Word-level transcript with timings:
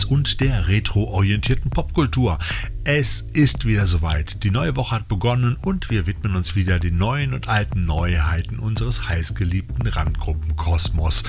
Films 0.00 0.04
und 0.04 0.40
der 0.40 0.68
retroorientierten 0.68 1.70
Popkultur. 1.70 2.38
Es 2.84 3.20
ist 3.20 3.66
wieder 3.66 3.86
soweit. 3.86 4.42
Die 4.44 4.50
neue 4.50 4.76
Woche 4.76 4.96
hat 4.96 5.08
begonnen 5.08 5.56
und 5.60 5.90
wir 5.90 6.06
widmen 6.06 6.36
uns 6.36 6.56
wieder 6.56 6.78
den 6.78 6.96
neuen 6.96 7.34
und 7.34 7.48
alten 7.48 7.84
Neuheiten 7.84 8.58
unseres 8.58 9.08
heißgeliebten 9.08 9.86
Randgruppen 9.86 10.56
Kosmos 10.56 11.24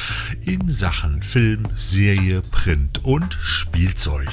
in 0.45 0.69
Sachen 0.69 1.21
Film, 1.21 1.65
Serie, 1.75 2.41
Print 2.41 3.03
und 3.03 3.37
Spielzeug. 3.41 4.29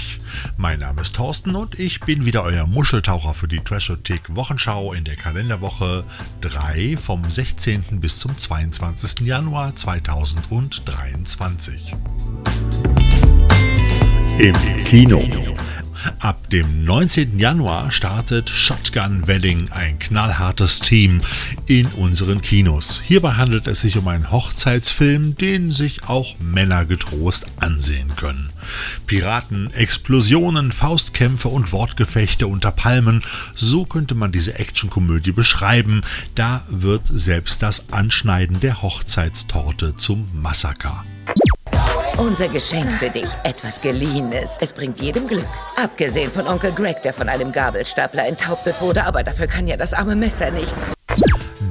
Mein 0.56 0.78
Name 0.80 1.02
ist 1.02 1.16
Thorsten 1.16 1.56
und 1.56 1.78
ich 1.78 2.00
bin 2.00 2.24
wieder 2.24 2.44
euer 2.44 2.66
Muscheltaucher 2.66 3.34
für 3.34 3.48
die 3.48 3.60
Trashothek 3.60 4.36
Wochenschau 4.36 4.92
in 4.92 5.04
der 5.04 5.16
Kalenderwoche 5.16 6.04
3 6.42 6.96
vom 6.96 7.28
16. 7.28 8.00
bis 8.00 8.20
zum 8.20 8.36
22. 8.36 9.26
Januar 9.26 9.74
2023. 9.74 11.94
Im 14.38 14.54
Kino. 14.84 15.20
Ab 16.20 16.48
dem 16.50 16.84
19. 16.84 17.40
Januar 17.40 17.90
startet 17.90 18.48
Shotgun 18.48 19.26
Wedding, 19.26 19.68
ein 19.72 19.98
knallhartes 19.98 20.78
Team 20.78 21.20
in 21.66 21.86
unseren 21.86 22.40
Kinos. 22.40 23.02
Hierbei 23.04 23.32
handelt 23.32 23.66
es 23.66 23.80
sich 23.80 23.96
um 23.96 24.06
einen 24.06 24.30
Hochzeitsfilm, 24.30 25.36
den 25.36 25.72
sich 25.72 26.04
auch 26.04 26.38
Männer 26.38 26.84
getrost 26.84 27.46
ansehen 27.56 28.14
können. 28.14 28.50
Piraten, 29.06 29.72
Explosionen, 29.74 30.70
Faustkämpfe 30.70 31.48
und 31.48 31.72
Wortgefechte 31.72 32.46
unter 32.46 32.70
Palmen, 32.70 33.22
so 33.56 33.86
könnte 33.86 34.14
man 34.14 34.30
diese 34.30 34.56
Actionkomödie 34.56 35.32
beschreiben. 35.32 36.02
Da 36.36 36.64
wird 36.68 37.02
selbst 37.06 37.60
das 37.62 37.92
Anschneiden 37.92 38.60
der 38.60 38.82
Hochzeitstorte 38.82 39.96
zum 39.96 40.28
Massaker. 40.32 41.04
Unser 42.18 42.48
Geschenk 42.48 42.90
für 42.98 43.10
dich. 43.10 43.28
Etwas 43.44 43.80
Geliehenes. 43.80 44.56
Es 44.60 44.72
bringt 44.72 45.00
jedem 45.00 45.28
Glück. 45.28 45.46
Abgesehen 45.76 46.32
von 46.32 46.48
Onkel 46.48 46.72
Greg, 46.72 47.00
der 47.04 47.14
von 47.14 47.28
einem 47.28 47.52
Gabelstapler 47.52 48.26
enthauptet 48.26 48.74
wurde, 48.80 49.04
aber 49.04 49.22
dafür 49.22 49.46
kann 49.46 49.68
ja 49.68 49.76
das 49.76 49.94
arme 49.94 50.16
Messer 50.16 50.50
nichts. 50.50 50.74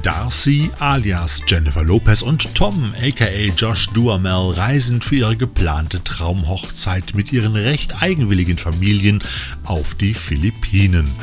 Darcy 0.02 0.70
alias 0.78 1.42
Jennifer 1.46 1.84
Lopez 1.84 2.22
und 2.22 2.54
Tom 2.54 2.94
aka 2.98 3.28
Josh 3.56 3.88
Duhamel 3.88 4.54
reisen 4.54 5.02
für 5.02 5.16
ihre 5.16 5.36
geplante 5.36 6.02
Traumhochzeit 6.02 7.14
mit 7.14 7.30
ihren 7.30 7.54
recht 7.54 8.00
eigenwilligen 8.00 8.56
Familien 8.56 9.22
auf 9.64 9.94
die 9.96 10.14
Philippinen. 10.14 11.14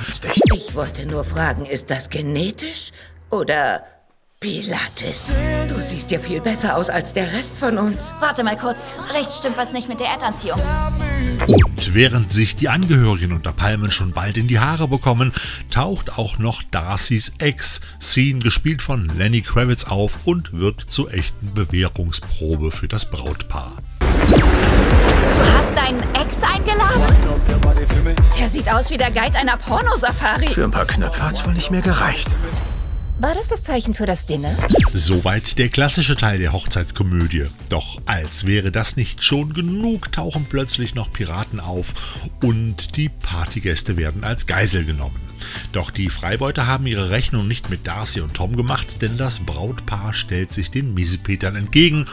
Ich 0.54 0.76
wollte 0.76 1.08
nur 1.08 1.24
fragen, 1.24 1.66
ist 1.66 1.90
das 1.90 2.12
genetisch 2.12 2.92
oder 3.32 3.82
Pilates. 4.46 5.32
Du 5.68 5.82
siehst 5.82 6.12
ja 6.12 6.20
viel 6.20 6.40
besser 6.40 6.78
aus 6.78 6.92
als 6.92 7.14
der 7.14 7.34
Rest 7.34 7.58
von 7.58 7.80
uns. 7.80 8.14
Warte 8.20 8.44
mal 8.44 8.56
kurz. 8.56 8.86
Rechts 9.12 9.38
stimmt 9.38 9.58
was 9.58 9.74
nicht 9.74 9.90
mit 9.90 10.00
der 10.00 10.06
Erdanziehung. 10.06 10.62
Und 11.48 11.96
während 11.96 12.32
sich 12.32 12.56
die 12.56 12.70
Angehörigen 12.70 13.34
unter 13.34 13.54
Palmen 13.54 13.90
schon 13.90 14.12
bald 14.12 14.38
in 14.38 14.48
die 14.48 14.60
Haare 14.60 14.88
bekommen, 14.88 15.34
taucht 15.72 16.20
auch 16.20 16.38
noch 16.38 16.62
Darcys 16.62 17.34
Ex, 17.40 17.82
Scene, 18.00 18.38
gespielt 18.38 18.84
von 18.84 19.10
Lenny 19.18 19.42
Kravitz, 19.42 19.86
auf 19.86 20.20
und 20.26 20.54
wird 20.54 20.80
zur 20.80 21.12
echten 21.12 21.56
Bewährungsprobe 21.56 22.70
für 22.70 22.88
das 22.88 23.10
Brautpaar. 23.10 23.72
Du 24.30 24.44
hast 25.58 25.76
deinen 25.76 26.04
Ex 26.14 26.44
eingeladen? 26.44 27.02
Der 28.40 28.48
sieht 28.48 28.72
aus 28.72 28.92
wie 28.92 28.98
der 28.98 29.10
Guide 29.10 29.40
einer 29.40 29.58
Pornosafari. 29.58 30.54
Für 30.54 30.66
ein 30.66 30.72
paar 30.72 30.86
Knöpfe 30.86 31.24
hat's 31.24 31.44
wohl 31.44 31.54
nicht 31.54 31.72
mehr 31.72 31.82
gereicht. 31.82 32.28
War 33.18 33.34
das 33.34 33.48
das 33.48 33.64
Zeichen 33.64 33.94
für 33.94 34.06
das 34.06 34.26
Dinner? 34.26 34.54
Soweit 34.94 35.58
der 35.58 35.70
klassische 35.70 36.18
Teil 36.18 36.38
der 36.40 36.52
Hochzeitskomödie. 36.52 37.46
Doch 37.70 38.02
als 38.06 38.46
wäre 38.46 38.74
das 38.74 38.98
nicht 38.98 39.24
schon 39.24 39.54
genug, 39.54 40.12
tauchen 40.12 40.48
plötzlich 40.50 40.96
noch 40.96 41.10
Piraten 41.12 41.62
auf 41.62 41.94
und 42.44 42.98
die 42.98 43.08
Partygäste 43.08 43.96
werden 43.96 44.26
als 44.26 44.48
Geisel 44.48 44.84
genommen. 44.84 45.22
Doch 45.72 45.92
die 45.92 46.10
Freibeuter 46.10 46.68
haben 46.68 46.88
ihre 46.88 47.10
Rechnung 47.10 47.48
nicht 47.48 47.70
mit 47.70 47.88
Darcy 47.88 48.20
und 48.20 48.34
Tom 48.34 48.58
gemacht, 48.58 49.02
denn 49.02 49.16
das 49.16 49.40
Brautpaar 49.40 50.14
stellt 50.14 50.52
sich 50.52 50.70
den 50.70 50.94
Miesepetern 50.94 51.56
entgegen, 51.56 52.08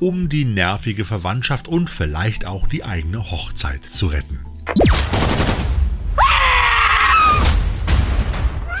um 0.00 0.28
die 0.28 0.44
nervige 0.44 1.04
Verwandtschaft 1.04 1.68
und 1.68 1.88
vielleicht 1.88 2.46
auch 2.46 2.66
die 2.66 2.82
eigene 2.82 3.30
Hochzeit 3.30 3.84
zu 3.84 4.08
retten. 4.08 4.40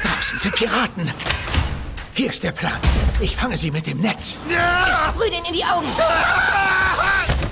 Draußen 0.02 0.38
sind 0.38 0.54
Piraten. 0.56 1.12
Hier 2.18 2.30
ist 2.30 2.42
der 2.42 2.50
Plan. 2.50 2.72
Ich 3.20 3.36
fange 3.36 3.56
sie 3.56 3.70
mit 3.70 3.86
dem 3.86 4.00
Netz. 4.00 4.34
Sprüh 4.48 5.30
den 5.30 5.44
in 5.44 5.52
die 5.52 5.62
Augen. 5.62 5.86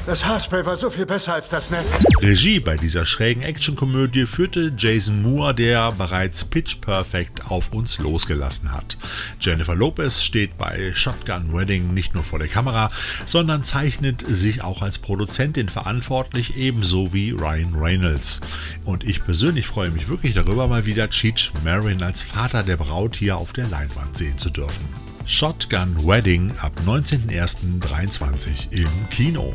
Das 0.07 0.25
Haarspray 0.25 0.65
war 0.65 0.77
so 0.77 0.89
viel 0.89 1.05
besser 1.05 1.35
als 1.35 1.49
das 1.49 1.73
Netz. 1.73 1.85
Regie 2.23 2.61
bei 2.61 2.77
dieser 2.77 3.05
schrägen 3.05 3.43
Actionkomödie 3.43 4.27
führte 4.27 4.73
Jason 4.77 5.21
Moore, 5.21 5.53
der 5.53 5.91
bereits 5.91 6.45
Pitch 6.45 6.81
Perfect 6.81 7.51
auf 7.51 7.73
uns 7.73 7.99
losgelassen 7.99 8.71
hat. 8.71 8.97
Jennifer 9.41 9.75
Lopez 9.75 10.23
steht 10.23 10.57
bei 10.57 10.93
Shotgun 10.95 11.53
Wedding 11.53 11.93
nicht 11.93 12.15
nur 12.15 12.23
vor 12.23 12.39
der 12.39 12.47
Kamera, 12.47 12.93
sondern 13.25 13.65
zeichnet 13.65 14.25
sich 14.29 14.63
auch 14.63 14.81
als 14.81 14.99
Produzentin 14.99 15.69
verantwortlich, 15.69 16.57
ebenso 16.57 17.13
wie 17.13 17.33
Ryan 17.33 17.75
Reynolds. 17.75 18.41
Und 18.85 19.03
ich 19.03 19.25
persönlich 19.25 19.67
freue 19.67 19.91
mich 19.91 20.09
wirklich 20.09 20.35
darüber, 20.35 20.69
mal 20.69 20.87
wieder 20.87 21.11
Cheech 21.11 21.51
Marin 21.65 22.05
als 22.05 22.23
Vater 22.23 22.63
der 22.63 22.77
Braut 22.77 23.17
hier 23.17 23.39
auf 23.39 23.53
der 23.53 23.67
Leinwand 23.67 24.17
sehen 24.17 24.39
zu 24.39 24.51
dürfen. 24.51 24.87
Shotgun 25.25 26.07
Wedding 26.07 26.53
ab 26.61 26.75
19.01.23 26.87 28.71
im 28.71 29.11
Kino. 29.11 29.53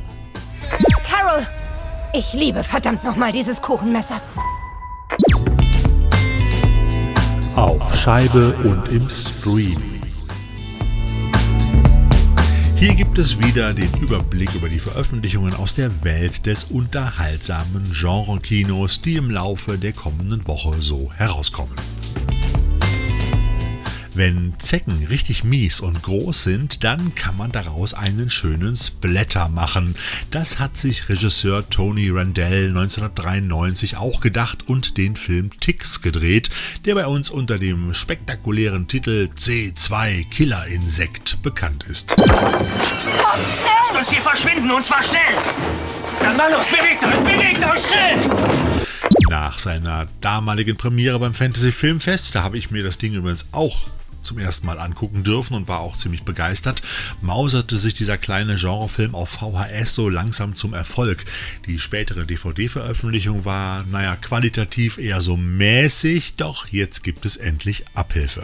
Carol! 1.04 1.46
Ich 2.14 2.34
liebe 2.34 2.64
verdammt 2.64 3.04
nochmal 3.04 3.32
dieses 3.32 3.62
Kuchenmesser. 3.62 4.22
Auf 7.56 7.96
Scheibe 7.96 8.54
und 8.64 8.90
im 8.90 9.10
Stream. 9.10 9.82
Hier 12.76 12.96
gibt 12.96 13.20
es 13.20 13.38
wieder 13.38 13.74
den 13.74 13.94
Überblick 14.00 14.56
über 14.56 14.68
die 14.68 14.80
Veröffentlichungen 14.80 15.54
aus 15.54 15.76
der 15.76 16.04
Welt 16.04 16.48
des 16.48 16.64
unterhaltsamen 16.64 17.92
Genre-Kinos, 17.94 19.02
die 19.04 19.18
im 19.18 19.30
Laufe 19.30 19.78
der 19.78 19.94
kommenden 19.94 20.48
Woche 20.48 20.82
so 20.82 21.12
herauskommen. 21.14 21.76
Wenn 24.14 24.56
Zecken 24.58 25.06
richtig 25.08 25.46
mies 25.46 25.80
und 25.80 26.04
groß 26.04 26.44
sind, 26.44 26.84
dann 26.84 27.16
kann 27.16 27.38
man 27.38 27.54
daraus 27.54 27.94
einen 27.94 28.30
schönen 28.30 28.76
Splatter 28.76 29.48
machen. 29.48 29.96
Das 30.32 30.60
hat 30.60 30.76
sich 30.76 31.08
Regisseur 31.08 31.70
Tony 31.70 32.10
Randell 32.10 32.68
1993 32.68 33.96
auch 33.96 34.20
gedacht 34.20 34.68
und 34.68 34.98
den 34.98 35.16
Film 35.16 35.58
Ticks 35.62 36.02
gedreht, 36.02 36.50
der 36.84 36.96
bei 36.96 37.08
uns 37.08 37.30
unter 37.30 37.58
dem 37.58 37.94
spektakulären 37.94 38.88
Titel 38.88 39.30
C2 39.34 40.30
Killer 40.30 40.68
Insekt 40.68 41.42
bekannt 41.42 41.86
ist. 41.86 42.10
Kommt 42.10 42.28
schnell! 42.28 43.72
Lasst 43.82 43.96
uns 43.96 44.12
hier 44.12 44.22
verschwinden 44.22 44.72
und 44.72 44.84
zwar 44.84 45.02
schnell! 45.04 45.22
Dann 46.20 46.36
mal 46.36 46.52
los, 46.52 46.66
bewegt 46.68 47.04
euch, 47.04 47.20
bewegt 47.22 47.64
euch 47.64 47.82
schnell! 47.82 48.82
Nach 49.30 49.58
seiner 49.58 50.10
damaligen 50.20 50.76
Premiere 50.76 51.18
beim 51.18 51.34
Fantasy 51.34 51.72
Filmfest, 51.72 52.36
da 52.36 52.44
habe 52.44 52.58
ich 52.58 52.72
mir 52.72 52.84
das 52.84 52.98
Ding 52.98 53.14
übrigens 53.14 53.48
auch 53.54 53.88
zum 54.22 54.40
ersten 54.40 54.66
Mal 54.66 54.80
angucken 54.80 55.24
dürfen 55.24 55.56
und 55.56 55.68
war 55.68 55.80
auch 55.80 55.98
ziemlich 55.98 56.24
begeistert, 56.24 56.82
mauserte 57.22 57.78
sich 57.78 57.94
dieser 57.94 58.18
kleine 58.18 58.56
Genrefilm 58.56 59.16
auf 59.16 59.30
VHS 59.30 59.96
so 59.96 60.10
langsam 60.10 60.56
zum 60.56 60.74
Erfolg. 60.74 61.26
Die 61.66 61.80
spätere 61.80 62.26
DVD-Veröffentlichung 62.26 63.46
war, 63.46 63.84
naja, 63.92 64.16
qualitativ 64.16 64.98
eher 64.98 65.22
so 65.22 65.38
mäßig, 65.38 66.36
doch 66.36 66.68
jetzt 66.68 67.04
gibt 67.04 67.26
es 67.26 67.38
endlich 67.38 67.86
Abhilfe. 67.94 68.44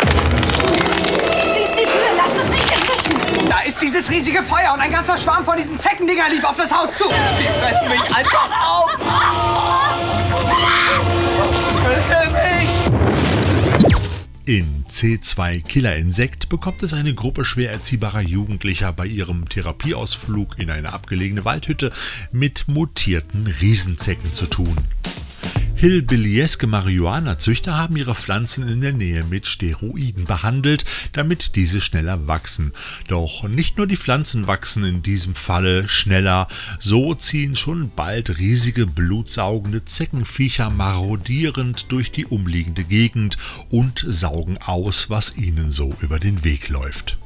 Schließ 0.00 1.70
die 1.70 1.84
Tür, 1.84 2.10
lass 2.16 2.44
es 2.44 2.50
nicht 2.50 2.70
entwischen! 2.70 3.48
Da 3.48 3.60
ist 3.60 3.80
dieses 3.80 4.10
riesige 4.10 4.42
Feuer 4.42 4.72
und 4.74 4.80
ein 4.80 4.90
ganzer 4.90 5.16
Schwarm 5.16 5.44
von 5.44 5.56
diesen 5.56 5.78
Zeckendingern 5.78 6.30
lief 6.32 6.44
auf 6.44 6.56
das 6.56 6.72
Haus 6.72 6.94
zu. 6.96 7.04
Sie 7.04 7.44
fressen 7.60 7.88
mich 7.88 8.14
einfach 8.14 8.50
auf. 8.64 9.47
In 14.48 14.86
C2 14.86 15.62
Killer 15.62 15.96
Insekt 15.96 16.48
bekommt 16.48 16.82
es 16.82 16.94
eine 16.94 17.12
Gruppe 17.12 17.44
schwer 17.44 17.70
erziehbarer 17.70 18.22
Jugendlicher 18.22 18.94
bei 18.94 19.04
ihrem 19.04 19.46
Therapieausflug 19.46 20.58
in 20.58 20.70
eine 20.70 20.94
abgelegene 20.94 21.44
Waldhütte 21.44 21.92
mit 22.32 22.66
mutierten 22.66 23.46
Riesenzecken 23.46 24.32
zu 24.32 24.46
tun. 24.46 24.74
Hillbillieske 25.78 26.66
Marihuana-Züchter 26.66 27.76
haben 27.76 27.94
ihre 27.94 28.16
Pflanzen 28.16 28.68
in 28.68 28.80
der 28.80 28.92
Nähe 28.92 29.22
mit 29.22 29.46
Steroiden 29.46 30.24
behandelt, 30.24 30.84
damit 31.12 31.54
diese 31.54 31.80
schneller 31.80 32.26
wachsen. 32.26 32.72
Doch 33.06 33.44
nicht 33.44 33.76
nur 33.76 33.86
die 33.86 33.96
Pflanzen 33.96 34.48
wachsen 34.48 34.82
in 34.82 35.02
diesem 35.02 35.36
Falle 35.36 35.86
schneller, 35.86 36.48
so 36.80 37.14
ziehen 37.14 37.54
schon 37.54 37.92
bald 37.94 38.38
riesige 38.38 38.88
blutsaugende 38.88 39.84
Zeckenviecher 39.84 40.68
marodierend 40.68 41.92
durch 41.92 42.10
die 42.10 42.26
umliegende 42.26 42.82
Gegend 42.82 43.38
und 43.70 44.04
saugen 44.08 44.58
aus, 44.58 45.10
was 45.10 45.36
ihnen 45.36 45.70
so 45.70 45.94
über 46.00 46.18
den 46.18 46.42
Weg 46.42 46.70
läuft. 46.70 47.17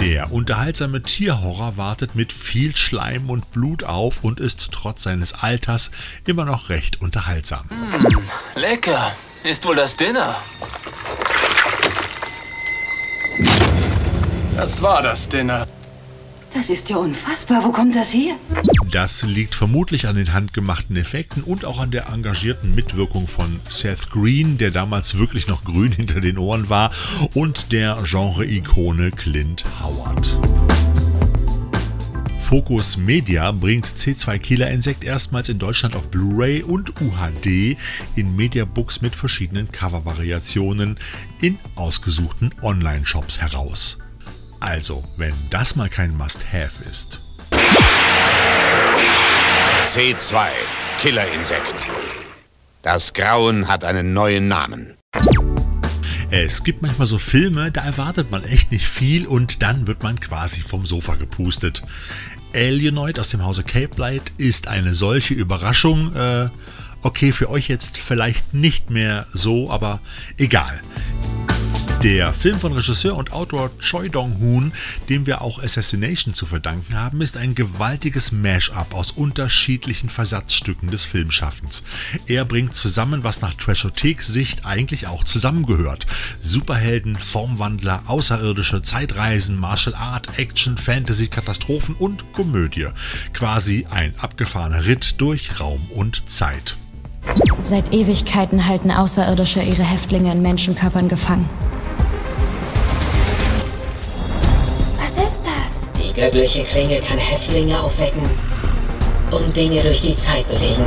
Der 0.00 0.32
unterhaltsame 0.32 1.02
Tierhorror 1.02 1.76
wartet 1.76 2.14
mit 2.14 2.32
viel 2.32 2.74
Schleim 2.76 3.30
und 3.30 3.50
Blut 3.50 3.84
auf 3.84 4.24
und 4.24 4.40
ist 4.40 4.70
trotz 4.72 5.02
seines 5.02 5.34
Alters 5.34 5.90
immer 6.26 6.44
noch 6.44 6.68
recht 6.68 7.00
unterhaltsam. 7.00 7.66
Mm, 7.66 8.58
lecker. 8.58 9.12
Ist 9.44 9.64
wohl 9.64 9.76
das 9.76 9.96
Dinner. 9.96 10.36
Das 14.56 14.82
war 14.82 15.02
das 15.02 15.28
Dinner. 15.28 15.67
Das 16.58 16.70
ist 16.70 16.90
ja 16.90 16.96
unfassbar. 16.96 17.62
Wo 17.62 17.70
kommt 17.70 17.94
das 17.94 18.12
her? 18.12 18.34
Das 18.90 19.22
liegt 19.22 19.54
vermutlich 19.54 20.08
an 20.08 20.16
den 20.16 20.32
handgemachten 20.32 20.96
Effekten 20.96 21.44
und 21.44 21.64
auch 21.64 21.78
an 21.78 21.92
der 21.92 22.08
engagierten 22.08 22.74
Mitwirkung 22.74 23.28
von 23.28 23.60
Seth 23.68 24.10
Green, 24.10 24.58
der 24.58 24.72
damals 24.72 25.18
wirklich 25.18 25.46
noch 25.46 25.62
grün 25.62 25.92
hinter 25.92 26.20
den 26.20 26.36
Ohren 26.36 26.68
war, 26.68 26.90
und 27.32 27.70
der 27.70 28.02
Genre-Ikone 28.02 29.12
Clint 29.12 29.64
Howard. 29.80 30.36
Focus 32.40 32.96
Media 32.96 33.52
bringt 33.52 33.86
C2 33.86 34.40
Killer 34.40 34.68
Insect 34.68 35.04
erstmals 35.04 35.48
in 35.48 35.60
Deutschland 35.60 35.94
auf 35.94 36.10
Blu-ray 36.10 36.64
und 36.64 37.00
UHD 37.00 37.76
in 38.16 38.34
Mediabooks 38.34 39.00
mit 39.00 39.14
verschiedenen 39.14 39.70
Covervariationen 39.70 40.98
in 41.40 41.56
ausgesuchten 41.76 42.52
Online-Shops 42.62 43.40
heraus. 43.40 43.98
Also, 44.70 45.02
wenn 45.16 45.32
das 45.48 45.76
mal 45.76 45.88
kein 45.88 46.14
Must-Have 46.14 46.84
ist. 46.90 47.22
C2 49.82 50.48
Killerinsekt. 51.00 51.88
Das 52.82 53.14
Grauen 53.14 53.66
hat 53.66 53.86
einen 53.86 54.12
neuen 54.12 54.46
Namen. 54.46 54.98
Es 56.30 56.64
gibt 56.64 56.82
manchmal 56.82 57.06
so 57.06 57.18
Filme, 57.18 57.72
da 57.72 57.82
erwartet 57.82 58.30
man 58.30 58.44
echt 58.44 58.70
nicht 58.70 58.86
viel 58.86 59.26
und 59.26 59.62
dann 59.62 59.86
wird 59.86 60.02
man 60.02 60.20
quasi 60.20 60.60
vom 60.60 60.84
Sofa 60.84 61.14
gepustet. 61.14 61.82
Alienoid 62.54 63.18
aus 63.18 63.30
dem 63.30 63.42
Hause 63.42 63.62
Cape 63.62 63.98
Light 63.98 64.32
ist 64.36 64.68
eine 64.68 64.92
solche 64.92 65.32
Überraschung. 65.32 66.14
Äh, 66.14 66.50
okay, 67.00 67.32
für 67.32 67.48
euch 67.48 67.68
jetzt 67.68 67.96
vielleicht 67.96 68.52
nicht 68.52 68.90
mehr 68.90 69.26
so, 69.32 69.70
aber 69.70 70.00
egal. 70.36 70.82
Der 72.02 72.32
Film 72.32 72.60
von 72.60 72.72
Regisseur 72.74 73.16
und 73.16 73.32
Autor 73.32 73.76
Choi 73.80 74.08
Dong-hoon, 74.08 74.72
dem 75.08 75.26
wir 75.26 75.42
auch 75.42 75.60
Assassination 75.60 76.32
zu 76.32 76.46
verdanken 76.46 76.96
haben, 76.96 77.20
ist 77.20 77.36
ein 77.36 77.56
gewaltiges 77.56 78.30
Mash-up 78.30 78.94
aus 78.94 79.10
unterschiedlichen 79.10 80.08
Versatzstücken 80.08 80.92
des 80.92 81.04
Filmschaffens. 81.04 81.82
Er 82.28 82.44
bringt 82.44 82.74
zusammen, 82.74 83.24
was 83.24 83.40
nach 83.40 83.54
Trashothek-Sicht 83.54 84.64
eigentlich 84.64 85.08
auch 85.08 85.24
zusammengehört. 85.24 86.06
Superhelden, 86.40 87.16
Formwandler, 87.16 88.04
Außerirdische, 88.06 88.80
Zeitreisen, 88.82 89.58
Martial 89.58 89.96
Art, 89.96 90.38
Action, 90.38 90.78
Fantasy, 90.78 91.26
Katastrophen 91.26 91.96
und 91.96 92.32
Komödie. 92.32 92.86
Quasi 93.32 93.88
ein 93.90 94.14
abgefahrener 94.20 94.86
Ritt 94.86 95.20
durch 95.20 95.58
Raum 95.58 95.90
und 95.90 96.30
Zeit. 96.30 96.76
Seit 97.64 97.92
Ewigkeiten 97.92 98.66
halten 98.66 98.92
Außerirdische 98.92 99.60
ihre 99.60 99.82
Häftlinge 99.82 100.30
in 100.30 100.42
Menschenkörpern 100.42 101.08
gefangen. 101.08 101.50
Göttliche 106.30 106.62
Klinge 106.62 107.00
kann 107.00 107.16
Häftlinge 107.16 107.82
aufwecken 107.82 108.22
und 109.30 109.56
Dinge 109.56 109.80
durch 109.80 110.02
die 110.02 110.14
Zeit 110.14 110.46
bewegen. 110.46 110.84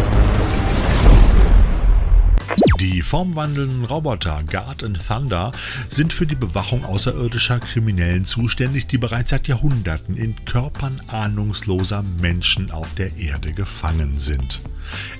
Die 2.79 3.01
formwandelnden 3.01 3.85
Roboter 3.85 4.43
Guard 4.49 4.83
and 4.83 4.99
Thunder 5.05 5.51
sind 5.87 6.13
für 6.13 6.25
die 6.25 6.35
Bewachung 6.35 6.83
außerirdischer 6.83 7.59
Kriminellen 7.59 8.25
zuständig, 8.25 8.87
die 8.87 8.97
bereits 8.97 9.29
seit 9.29 9.47
Jahrhunderten 9.47 10.17
in 10.17 10.35
Körpern 10.45 10.99
ahnungsloser 11.07 12.03
Menschen 12.19 12.71
auf 12.71 12.93
der 12.95 13.15
Erde 13.17 13.53
gefangen 13.53 14.17
sind. 14.17 14.59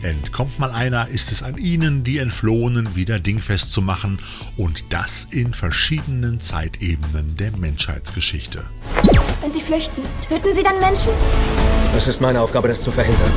Entkommt 0.02 0.60
mal 0.60 0.72
einer, 0.72 1.08
ist 1.08 1.32
es 1.32 1.44
an 1.44 1.58
ihnen, 1.58 2.04
die 2.04 2.18
Entflohenen 2.18 2.96
wieder 2.96 3.20
dingfest 3.20 3.72
zu 3.72 3.82
machen 3.82 4.20
und 4.58 4.92
das 4.92 5.28
in 5.30 5.54
verschiedenen 5.54 6.42
Zeitebenen 6.42 7.38
der 7.38 7.56
Menschheitsgeschichte. 7.56 8.64
Wenn 9.42 9.52
sie 9.52 9.62
flüchten, 9.62 10.04
töten 10.28 10.56
sie 10.56 10.64
dann 10.64 10.80
Menschen? 10.80 11.14
Es 11.96 12.08
ist 12.08 12.22
meine 12.22 12.42
Aufgabe, 12.42 12.68
das 12.68 12.84
zu 12.84 12.92
verhindern. 12.92 13.32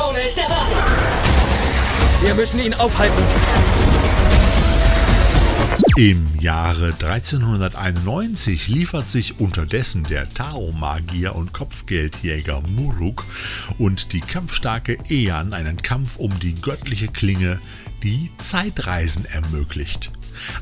Controller 0.00 0.24
ist 0.24 0.38
erwacht! 0.38 0.72
Wir 2.22 2.34
müssen 2.34 2.58
ihn 2.58 2.72
aufhalten. 2.72 3.22
Im 5.96 6.26
Jahre 6.40 6.94
1391 6.94 8.68
liefert 8.68 9.10
sich 9.10 9.40
unterdessen 9.40 10.04
der 10.04 10.30
Tao-Magier 10.30 11.34
und 11.34 11.52
Kopfgeldjäger 11.52 12.62
Muruk 12.62 13.26
und 13.76 14.14
die 14.14 14.20
kampfstarke 14.20 14.96
Ean 15.10 15.52
einen 15.52 15.82
Kampf 15.82 16.16
um 16.16 16.38
die 16.40 16.54
göttliche 16.54 17.08
Klinge, 17.08 17.60
die 18.02 18.30
Zeitreisen 18.38 19.26
ermöglicht. 19.26 20.12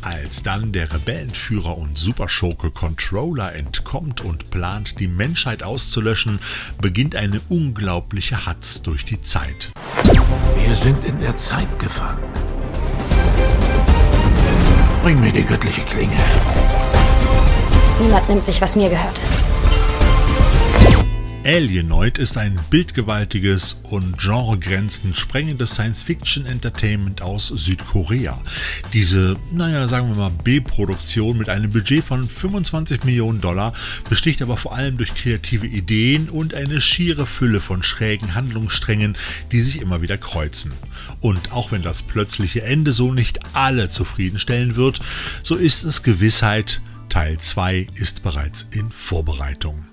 Als 0.02 0.42
dann 0.42 0.72
der 0.72 0.92
Rebellenführer 0.92 1.76
und 1.76 1.98
Superschurke 1.98 2.70
Controller 2.70 3.54
entkommt 3.54 4.20
und 4.20 4.50
plant, 4.50 4.98
die 5.00 5.08
Menschheit 5.08 5.62
auszulöschen, 5.62 6.38
beginnt 6.80 7.14
eine 7.16 7.40
unglaubliche 7.48 8.46
Hatz 8.46 8.82
durch 8.82 9.04
die 9.04 9.20
Zeit. 9.20 9.72
Wir 10.64 10.74
sind 10.74 11.04
in 11.04 11.18
der 11.18 11.36
Zeit 11.36 11.78
gefangen. 11.78 12.22
Bring 15.02 15.20
mir 15.20 15.32
die 15.32 15.44
göttliche 15.44 15.82
Klinge. 15.82 16.16
Niemand 18.00 18.28
nimmt 18.28 18.44
sich, 18.44 18.60
was 18.60 18.76
mir 18.76 18.90
gehört. 18.90 19.20
Alienoid 21.48 22.18
ist 22.18 22.36
ein 22.36 22.60
bildgewaltiges 22.68 23.80
und 23.84 24.18
genregrenzen 24.18 25.14
sprengendes 25.14 25.70
Science-Fiction-Entertainment 25.70 27.22
aus 27.22 27.48
Südkorea. 27.48 28.38
Diese, 28.92 29.34
naja, 29.50 29.88
sagen 29.88 30.10
wir 30.10 30.16
mal 30.16 30.30
B-Produktion 30.44 31.38
mit 31.38 31.48
einem 31.48 31.72
Budget 31.72 32.04
von 32.04 32.28
25 32.28 33.04
Millionen 33.04 33.40
Dollar 33.40 33.72
besticht 34.10 34.42
aber 34.42 34.58
vor 34.58 34.74
allem 34.74 34.98
durch 34.98 35.14
kreative 35.14 35.66
Ideen 35.66 36.28
und 36.28 36.52
eine 36.52 36.82
schiere 36.82 37.24
Fülle 37.24 37.62
von 37.62 37.82
schrägen 37.82 38.34
Handlungssträngen, 38.34 39.16
die 39.50 39.62
sich 39.62 39.80
immer 39.80 40.02
wieder 40.02 40.18
kreuzen. 40.18 40.72
Und 41.20 41.52
auch 41.52 41.72
wenn 41.72 41.80
das 41.80 42.02
plötzliche 42.02 42.62
Ende 42.62 42.92
so 42.92 43.10
nicht 43.10 43.40
alle 43.54 43.88
zufriedenstellen 43.88 44.76
wird, 44.76 45.00
so 45.42 45.56
ist 45.56 45.84
es 45.84 46.02
Gewissheit, 46.02 46.82
Teil 47.08 47.38
2 47.38 47.86
ist 47.94 48.22
bereits 48.22 48.68
in 48.70 48.90
Vorbereitung. 48.90 49.87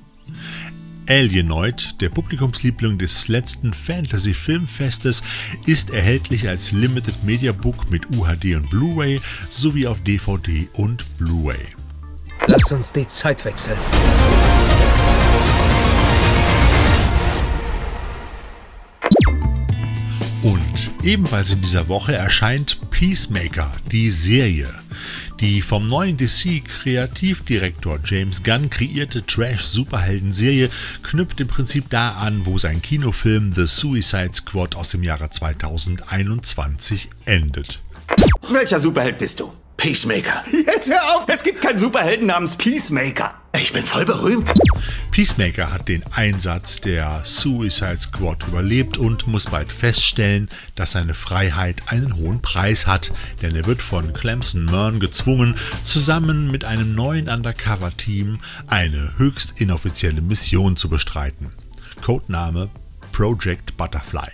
Alienoid, 1.07 2.01
der 2.01 2.09
Publikumsliebling 2.09 2.97
des 2.97 3.27
letzten 3.27 3.73
Fantasy 3.73 4.33
Filmfestes, 4.33 5.23
ist 5.65 5.91
erhältlich 5.91 6.47
als 6.47 6.71
Limited 6.71 7.23
Media 7.23 7.51
Book 7.51 7.89
mit 7.89 8.09
UHD 8.09 8.55
und 8.55 8.69
Blu-ray 8.69 9.21
sowie 9.49 9.87
auf 9.87 10.01
DVD 10.01 10.67
und 10.73 11.05
Blu-ray. 11.17 11.65
Lass 12.47 12.71
uns 12.71 12.91
die 12.91 13.07
Zeit 13.07 13.43
wechseln. 13.45 13.77
Und 20.41 20.91
ebenfalls 21.03 21.51
in 21.51 21.61
dieser 21.61 21.87
Woche 21.87 22.13
erscheint 22.13 22.79
Peacemaker, 22.91 23.71
die 23.91 24.11
Serie. 24.11 24.84
Die 25.41 25.61
vom 25.61 25.85
neuen 25.85 26.15
DC-Kreativdirektor 26.15 27.99
James 28.05 28.41
Gunn 28.41 28.69
kreierte 28.69 29.25
Trash-Superhelden-Serie 29.25 30.69
knüpft 31.03 31.41
im 31.41 31.49
Prinzip 31.49 31.89
da 31.89 32.11
an, 32.13 32.45
wo 32.45 32.57
sein 32.57 32.81
Kinofilm 32.81 33.51
The 33.53 33.67
Suicide 33.67 34.31
Squad 34.33 34.75
aus 34.75 34.91
dem 34.91 35.03
Jahre 35.03 35.29
2021 35.29 37.09
endet. 37.25 37.81
Welcher 38.49 38.79
Superheld 38.79 39.17
bist 39.17 39.41
du? 39.41 39.51
Peacemaker. 39.75 40.45
Jetzt 40.51 40.89
hör 40.89 41.15
auf, 41.15 41.25
es 41.27 41.43
gibt 41.43 41.61
keinen 41.61 41.79
Superhelden 41.79 42.27
namens 42.27 42.55
Peacemaker. 42.55 43.33
Ich 43.57 43.71
bin 43.71 43.83
voll 43.83 44.05
berühmt. 44.05 44.53
Peacemaker 45.11 45.71
hat 45.71 45.87
den 45.87 46.03
Einsatz 46.11 46.81
der 46.81 47.21
Suicide 47.23 47.99
Squad 48.01 48.45
überlebt 48.47 48.97
und 48.97 49.27
muss 49.27 49.45
bald 49.45 49.71
feststellen, 49.71 50.49
dass 50.75 50.91
seine 50.91 51.13
Freiheit 51.13 51.83
einen 51.87 52.17
hohen 52.17 52.41
Preis 52.41 52.85
hat, 52.85 53.11
denn 53.41 53.55
er 53.55 53.65
wird 53.65 53.81
von 53.81 54.13
Clemson 54.13 54.65
Mern 54.65 54.99
gezwungen, 54.99 55.55
zusammen 55.83 56.51
mit 56.51 56.65
einem 56.65 56.95
neuen 56.95 57.29
Undercover-Team 57.29 58.39
eine 58.67 59.13
höchst 59.17 59.53
inoffizielle 59.61 60.21
Mission 60.21 60.75
zu 60.75 60.89
bestreiten. 60.89 61.51
Codename 62.01 62.69
Project 63.11 63.77
Butterfly. 63.77 64.31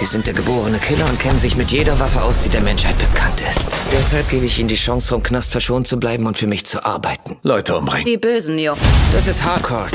Sie 0.00 0.06
sind 0.06 0.26
der 0.26 0.34
geborene 0.34 0.78
Killer 0.78 1.06
und 1.06 1.18
kennen 1.18 1.38
sich 1.38 1.56
mit 1.56 1.70
jeder 1.70 1.98
Waffe 1.98 2.22
aus, 2.22 2.42
die 2.42 2.48
der 2.48 2.60
Menschheit 2.60 2.96
bekannt 2.98 3.40
ist. 3.40 3.68
Deshalb 3.92 4.28
gebe 4.28 4.44
ich 4.44 4.58
Ihnen 4.58 4.68
die 4.68 4.74
Chance, 4.74 5.08
vom 5.08 5.22
Knast 5.22 5.52
verschont 5.52 5.86
zu 5.86 5.98
bleiben 5.98 6.26
und 6.26 6.36
für 6.36 6.46
mich 6.46 6.66
zu 6.66 6.84
arbeiten. 6.84 7.36
Leute 7.42 7.76
umbringen. 7.76 8.04
Die 8.04 8.16
bösen 8.16 8.58
Jungs. 8.58 8.80
Das 9.12 9.26
ist 9.26 9.42
Harcourt. 9.42 9.94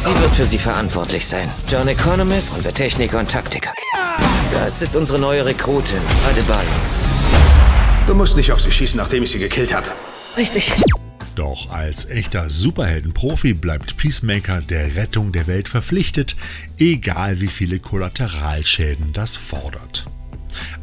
Sie 0.00 0.20
wird 0.20 0.34
für 0.34 0.46
Sie 0.46 0.58
verantwortlich 0.58 1.26
sein. 1.26 1.48
John 1.68 1.88
Economist, 1.88 2.52
unser 2.54 2.72
Techniker 2.72 3.18
und 3.18 3.30
Taktiker. 3.30 3.72
Das 4.52 4.82
ist 4.82 4.96
unsere 4.96 5.18
neue 5.18 5.44
Rekrutin, 5.44 6.00
Adebayo. 6.30 6.68
Du 8.06 8.14
musst 8.14 8.36
nicht 8.36 8.52
auf 8.52 8.60
sie 8.60 8.70
schießen, 8.70 8.96
nachdem 8.98 9.22
ich 9.22 9.30
sie 9.30 9.38
gekillt 9.38 9.74
habe. 9.74 9.86
Richtig. 10.36 10.72
Doch 11.42 11.70
als 11.70 12.08
echter 12.08 12.50
Superheldenprofi 12.50 13.54
bleibt 13.54 13.96
Peacemaker 13.96 14.60
der 14.60 14.94
Rettung 14.94 15.32
der 15.32 15.48
Welt 15.48 15.68
verpflichtet, 15.68 16.36
egal 16.78 17.40
wie 17.40 17.48
viele 17.48 17.80
Kollateralschäden 17.80 19.12
das 19.12 19.38
fordert. 19.38 20.06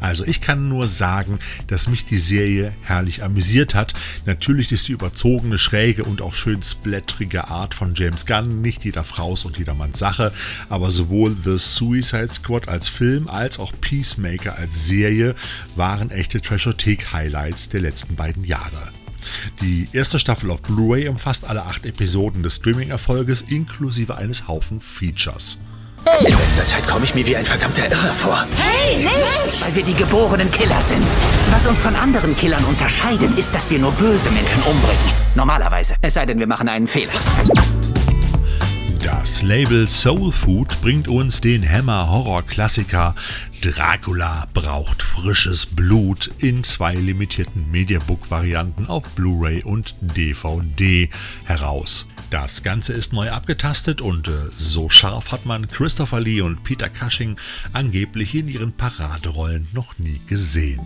Also 0.00 0.22
ich 0.26 0.42
kann 0.42 0.68
nur 0.68 0.86
sagen, 0.86 1.38
dass 1.68 1.88
mich 1.88 2.04
die 2.04 2.18
Serie 2.18 2.74
herrlich 2.82 3.22
amüsiert 3.22 3.74
hat. 3.74 3.94
Natürlich 4.26 4.70
ist 4.70 4.88
die 4.88 4.92
überzogene, 4.92 5.56
schräge 5.56 6.04
und 6.04 6.20
auch 6.20 6.34
schön 6.34 6.62
splatterige 6.62 7.48
Art 7.48 7.74
von 7.74 7.94
James 7.94 8.26
Gunn 8.26 8.60
nicht 8.60 8.84
jeder 8.84 9.02
Fraus 9.02 9.46
und 9.46 9.56
jedermanns 9.56 9.98
Sache, 9.98 10.30
aber 10.68 10.90
sowohl 10.90 11.34
The 11.42 11.56
Suicide 11.56 12.34
Squad 12.34 12.68
als 12.68 12.90
Film 12.90 13.28
als 13.28 13.58
auch 13.58 13.72
Peacemaker 13.80 14.56
als 14.56 14.86
Serie 14.86 15.34
waren 15.74 16.10
echte 16.10 16.42
Trashothek-Highlights 16.42 17.70
der 17.70 17.80
letzten 17.80 18.14
beiden 18.14 18.44
Jahre. 18.44 18.92
Die 19.60 19.88
erste 19.92 20.18
Staffel 20.18 20.50
auf 20.50 20.62
Blu-ray 20.62 21.08
umfasst 21.08 21.44
alle 21.44 21.62
acht 21.64 21.86
Episoden 21.86 22.42
des 22.42 22.56
Streaming-Erfolges 22.56 23.42
inklusive 23.42 24.16
eines 24.16 24.48
Haufen 24.48 24.80
Features. 24.80 25.58
In 26.24 26.32
letzter 26.32 26.64
Zeit 26.64 26.86
komme 26.86 27.04
ich 27.04 27.14
mir 27.14 27.26
wie 27.26 27.36
ein 27.36 27.44
verdammter 27.44 27.90
Irrer 27.90 28.14
vor. 28.14 28.46
Hey, 28.56 29.02
nicht! 29.02 29.60
Weil 29.60 29.74
wir 29.74 29.84
die 29.84 29.94
geborenen 29.94 30.50
Killer 30.50 30.80
sind. 30.80 31.04
Was 31.50 31.66
uns 31.66 31.78
von 31.78 31.94
anderen 31.94 32.34
Killern 32.36 32.64
unterscheidet, 32.64 33.38
ist, 33.38 33.54
dass 33.54 33.70
wir 33.70 33.78
nur 33.78 33.92
böse 33.92 34.30
Menschen 34.30 34.62
umbringen. 34.62 35.12
Normalerweise. 35.34 35.96
Es 36.00 36.14
sei 36.14 36.24
denn, 36.24 36.38
wir 36.38 36.46
machen 36.46 36.68
einen 36.68 36.86
Fehler. 36.86 37.12
Das 39.02 39.42
Label 39.42 39.86
Soul 39.86 40.32
Food 40.32 40.80
bringt 40.80 41.06
uns 41.06 41.40
den 41.40 41.68
Hammer-Horror-Klassiker 41.68 43.14
Dracula 43.60 44.48
braucht 44.54 45.02
frisches 45.02 45.66
Blut 45.66 46.30
in 46.38 46.64
zwei 46.64 46.94
limitierten 46.94 47.70
Mediabook-Varianten 47.70 48.86
auf 48.86 49.06
Blu-ray 49.10 49.62
und 49.62 49.94
DVD 50.00 51.10
heraus. 51.44 52.06
Das 52.30 52.62
Ganze 52.62 52.94
ist 52.94 53.12
neu 53.12 53.30
abgetastet 53.30 54.00
und 54.00 54.28
äh, 54.28 54.32
so 54.56 54.88
scharf 54.88 55.30
hat 55.30 55.44
man 55.44 55.68
Christopher 55.68 56.20
Lee 56.20 56.40
und 56.40 56.64
Peter 56.64 56.88
Cushing 56.88 57.36
angeblich 57.72 58.34
in 58.34 58.48
ihren 58.48 58.72
Paraderollen 58.72 59.68
noch 59.72 59.98
nie 59.98 60.20
gesehen. 60.26 60.80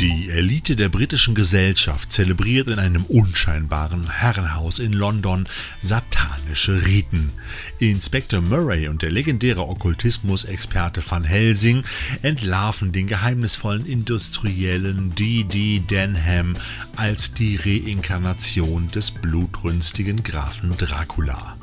Die 0.00 0.28
Elite 0.28 0.74
der 0.74 0.88
britischen 0.88 1.36
Gesellschaft 1.36 2.10
zelebriert 2.10 2.66
in 2.66 2.80
einem 2.80 3.04
unscheinbaren 3.04 4.10
Herrenhaus 4.10 4.80
in 4.80 4.92
London 4.92 5.46
satanische 5.80 6.84
Riten. 6.84 7.30
Inspektor 7.78 8.40
Murray 8.40 8.88
und 8.88 9.02
der 9.02 9.12
legendäre 9.12 9.68
Okkultismus-Experte 9.68 11.00
Van 11.08 11.22
Helsing 11.22 11.84
entlarven 12.22 12.90
den 12.90 13.06
geheimnisvollen 13.06 13.86
Industriellen 13.86 15.14
D.D. 15.14 15.84
Denham 15.88 16.56
als 16.96 17.32
die 17.32 17.56
Reinkarnation 17.56 18.88
des 18.88 19.12
blutrünstigen 19.12 20.24
Grafen 20.24 20.76
Dracula. 20.76 21.56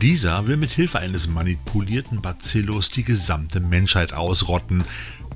Dieser 0.00 0.46
will 0.46 0.56
mit 0.56 0.70
Hilfe 0.70 0.98
eines 0.98 1.28
manipulierten 1.28 2.22
Bacillus 2.22 2.90
die 2.90 3.04
gesamte 3.04 3.60
Menschheit 3.60 4.12
ausrotten, 4.12 4.84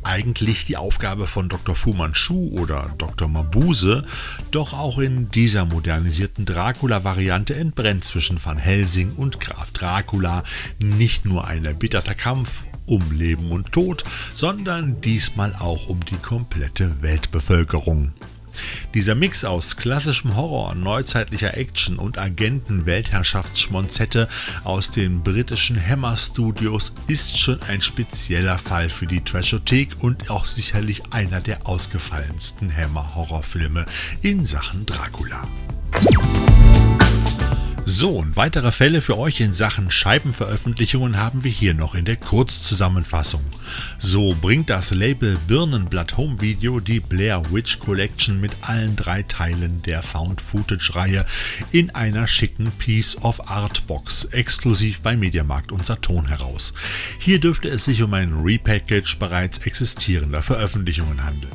eigentlich 0.02 0.64
die 0.64 0.76
Aufgabe 0.76 1.26
von 1.26 1.48
Dr. 1.48 1.74
Fu 1.74 1.92
Manchu 1.92 2.50
oder 2.58 2.94
Dr. 2.98 3.28
Mabuse, 3.28 4.04
doch 4.50 4.72
auch 4.72 4.98
in 4.98 5.30
dieser 5.30 5.64
modernisierten 5.64 6.44
Dracula-Variante 6.44 7.54
entbrennt 7.54 8.04
zwischen 8.04 8.44
Van 8.44 8.58
Helsing 8.58 9.12
und 9.16 9.40
Graf 9.40 9.70
Dracula 9.72 10.42
nicht 10.78 11.24
nur 11.24 11.46
ein 11.46 11.64
erbitterter 11.64 12.14
Kampf 12.14 12.50
um 12.86 13.12
Leben 13.12 13.52
und 13.52 13.72
Tod, 13.72 14.04
sondern 14.34 15.00
diesmal 15.00 15.54
auch 15.54 15.88
um 15.88 16.04
die 16.04 16.16
komplette 16.16 17.02
Weltbevölkerung. 17.02 18.12
Dieser 18.94 19.14
Mix 19.14 19.44
aus 19.44 19.76
klassischem 19.76 20.34
Horror, 20.36 20.74
neuzeitlicher 20.74 21.56
Action 21.56 21.96
und 21.96 22.18
Agenten-Weltherrschaftsschmonzette 22.18 24.28
aus 24.64 24.90
den 24.90 25.22
britischen 25.22 25.80
Hammer 25.80 26.16
Studios 26.16 26.94
ist 27.06 27.38
schon 27.38 27.62
ein 27.62 27.80
spezieller 27.80 28.58
Fall 28.58 28.90
für 28.90 29.06
die 29.06 29.22
Trashothek 29.22 29.90
und 30.00 30.30
auch 30.30 30.46
sicherlich 30.46 31.12
einer 31.12 31.40
der 31.40 31.66
ausgefallensten 31.66 32.74
Hammer-Horrorfilme 32.74 33.86
in 34.22 34.46
Sachen 34.46 34.86
Dracula. 34.86 35.46
So, 37.92 38.10
und 38.10 38.36
weitere 38.36 38.70
Fälle 38.70 39.00
für 39.00 39.18
euch 39.18 39.40
in 39.40 39.52
Sachen 39.52 39.90
Scheibenveröffentlichungen 39.90 41.16
haben 41.16 41.42
wir 41.42 41.50
hier 41.50 41.74
noch 41.74 41.96
in 41.96 42.04
der 42.04 42.14
Kurzzusammenfassung. 42.14 43.42
So 43.98 44.36
bringt 44.40 44.70
das 44.70 44.92
Label 44.92 45.36
Birnenblatt 45.48 46.16
Home 46.16 46.40
Video 46.40 46.78
die 46.78 47.00
Blair 47.00 47.42
Witch 47.50 47.80
Collection 47.80 48.40
mit 48.40 48.52
allen 48.60 48.94
drei 48.94 49.24
Teilen 49.24 49.82
der 49.82 50.02
Found-Footage-Reihe 50.02 51.26
in 51.72 51.90
einer 51.90 52.28
schicken 52.28 52.70
Piece 52.78 53.16
of 53.22 53.50
Art 53.50 53.88
Box, 53.88 54.26
exklusiv 54.26 55.00
bei 55.00 55.16
Mediamarkt 55.16 55.72
und 55.72 55.84
Saturn 55.84 56.28
heraus. 56.28 56.74
Hier 57.18 57.40
dürfte 57.40 57.68
es 57.68 57.86
sich 57.86 58.04
um 58.04 58.14
ein 58.14 58.34
Repackage 58.34 59.16
bereits 59.18 59.58
existierender 59.58 60.42
Veröffentlichungen 60.42 61.24
handeln. 61.24 61.50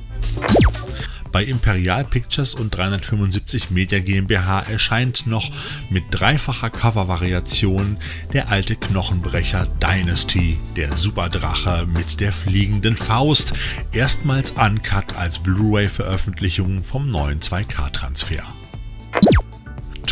Bei 1.35 1.43
Imperial 1.43 2.05
Pictures 2.05 2.55
und 2.55 2.73
375 2.73 3.69
Media 3.69 3.99
GmbH 3.99 4.61
erscheint 4.71 5.27
noch 5.27 5.51
mit 5.89 6.05
dreifacher 6.09 6.69
Covervariation 6.69 7.97
der 8.31 8.47
alte 8.47 8.77
Knochenbrecher 8.77 9.67
Dynasty, 9.83 10.57
der 10.77 10.95
Superdrache 10.95 11.87
mit 11.87 12.21
der 12.21 12.31
fliegenden 12.31 12.95
Faust, 12.95 13.51
erstmals 13.91 14.51
uncut 14.51 15.17
als 15.17 15.39
Blu-ray-Veröffentlichung 15.39 16.85
vom 16.85 17.11
neuen 17.11 17.41
2K-Transfer. 17.41 18.45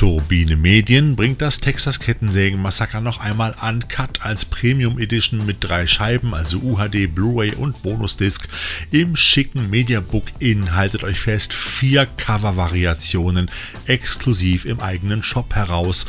Turbine 0.04 0.58
Medien 0.58 1.16
bringt 1.16 1.42
das 1.42 1.62
Texas 1.62 2.02
Kettensägen 2.02 2.62
Massaker 2.62 3.00
noch 3.00 3.22
einmal 3.22 3.56
uncut 3.62 4.22
als 4.22 4.44
Premium 4.44 5.00
Edition 5.00 5.46
mit 5.46 5.60
drei 5.62 5.88
Scheiben, 5.88 6.34
also 6.34 6.58
UHD, 6.58 7.08
Blu-ray 7.08 7.54
und 7.54 7.82
Bonusdisc 7.84 8.50
im 8.92 9.16
schicken 9.16 9.70
Mediabook 9.70 10.26
in, 10.40 10.76
haltet 10.76 11.06
euch 11.06 11.22
fest, 11.22 11.54
vier 11.54 12.06
Cover-Variationen 12.06 13.50
exklusiv 13.86 14.66
im 14.66 14.82
eigenen 14.82 15.24
Shop 15.24 15.56
heraus. 15.56 16.06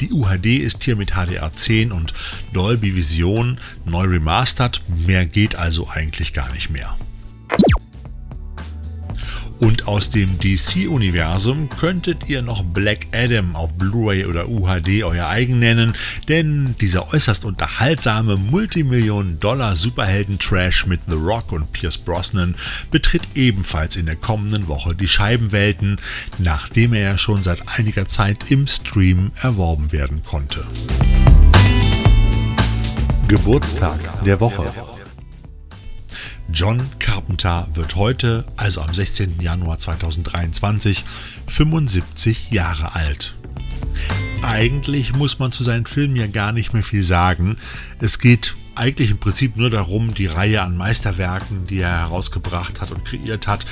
Die 0.00 0.10
UHD 0.10 0.58
ist 0.58 0.82
hier 0.82 0.96
mit 0.96 1.12
HDR10 1.12 1.92
und 1.92 2.14
Dolby 2.52 2.96
Vision 2.96 3.60
neu 3.84 4.06
remastert, 4.06 4.82
mehr 4.88 5.26
geht 5.26 5.54
also 5.54 5.88
eigentlich 5.88 6.32
gar 6.32 6.52
nicht 6.52 6.70
mehr. 6.70 6.96
Und 9.60 9.86
aus 9.88 10.10
dem 10.10 10.38
DC-Universum 10.38 11.68
könntet 11.68 12.28
ihr 12.28 12.42
noch 12.42 12.62
Black 12.62 13.08
Adam 13.12 13.56
auf 13.56 13.74
Blu-ray 13.74 14.26
oder 14.26 14.48
UHD 14.48 15.02
euer 15.02 15.26
eigen 15.26 15.58
nennen, 15.58 15.96
denn 16.28 16.76
dieser 16.80 17.12
äußerst 17.12 17.44
unterhaltsame 17.44 18.36
Multimillionen-Dollar-Superhelden-Trash 18.36 20.86
mit 20.86 21.00
The 21.08 21.16
Rock 21.16 21.50
und 21.52 21.72
Pierce 21.72 21.98
Brosnan 21.98 22.54
betritt 22.90 23.22
ebenfalls 23.34 23.96
in 23.96 24.06
der 24.06 24.16
kommenden 24.16 24.68
Woche 24.68 24.94
die 24.94 25.08
Scheibenwelten, 25.08 25.98
nachdem 26.38 26.92
er 26.92 27.02
ja 27.02 27.18
schon 27.18 27.42
seit 27.42 27.62
einiger 27.66 28.06
Zeit 28.06 28.50
im 28.50 28.68
Stream 28.68 29.32
erworben 29.42 29.90
werden 29.90 30.22
konnte. 30.24 30.64
Geburtstag 33.26 34.22
der 34.24 34.38
Woche. 34.40 34.72
John 36.50 36.80
Carpenter 36.98 37.68
wird 37.74 37.94
heute, 37.94 38.46
also 38.56 38.80
am 38.80 38.94
16. 38.94 39.40
Januar 39.40 39.78
2023, 39.78 41.04
75 41.46 42.50
Jahre 42.50 42.94
alt. 42.94 43.34
Eigentlich 44.42 45.14
muss 45.14 45.38
man 45.38 45.52
zu 45.52 45.62
seinen 45.62 45.84
Filmen 45.84 46.16
ja 46.16 46.26
gar 46.26 46.52
nicht 46.52 46.72
mehr 46.72 46.82
viel 46.82 47.02
sagen. 47.02 47.58
Es 48.00 48.18
geht 48.18 48.56
eigentlich 48.74 49.10
im 49.10 49.18
Prinzip 49.18 49.56
nur 49.56 49.68
darum, 49.68 50.14
die 50.14 50.26
Reihe 50.26 50.62
an 50.62 50.76
Meisterwerken, 50.76 51.66
die 51.66 51.80
er 51.80 51.98
herausgebracht 51.98 52.80
hat 52.80 52.92
und 52.92 53.04
kreiert 53.04 53.46
hat, 53.46 53.66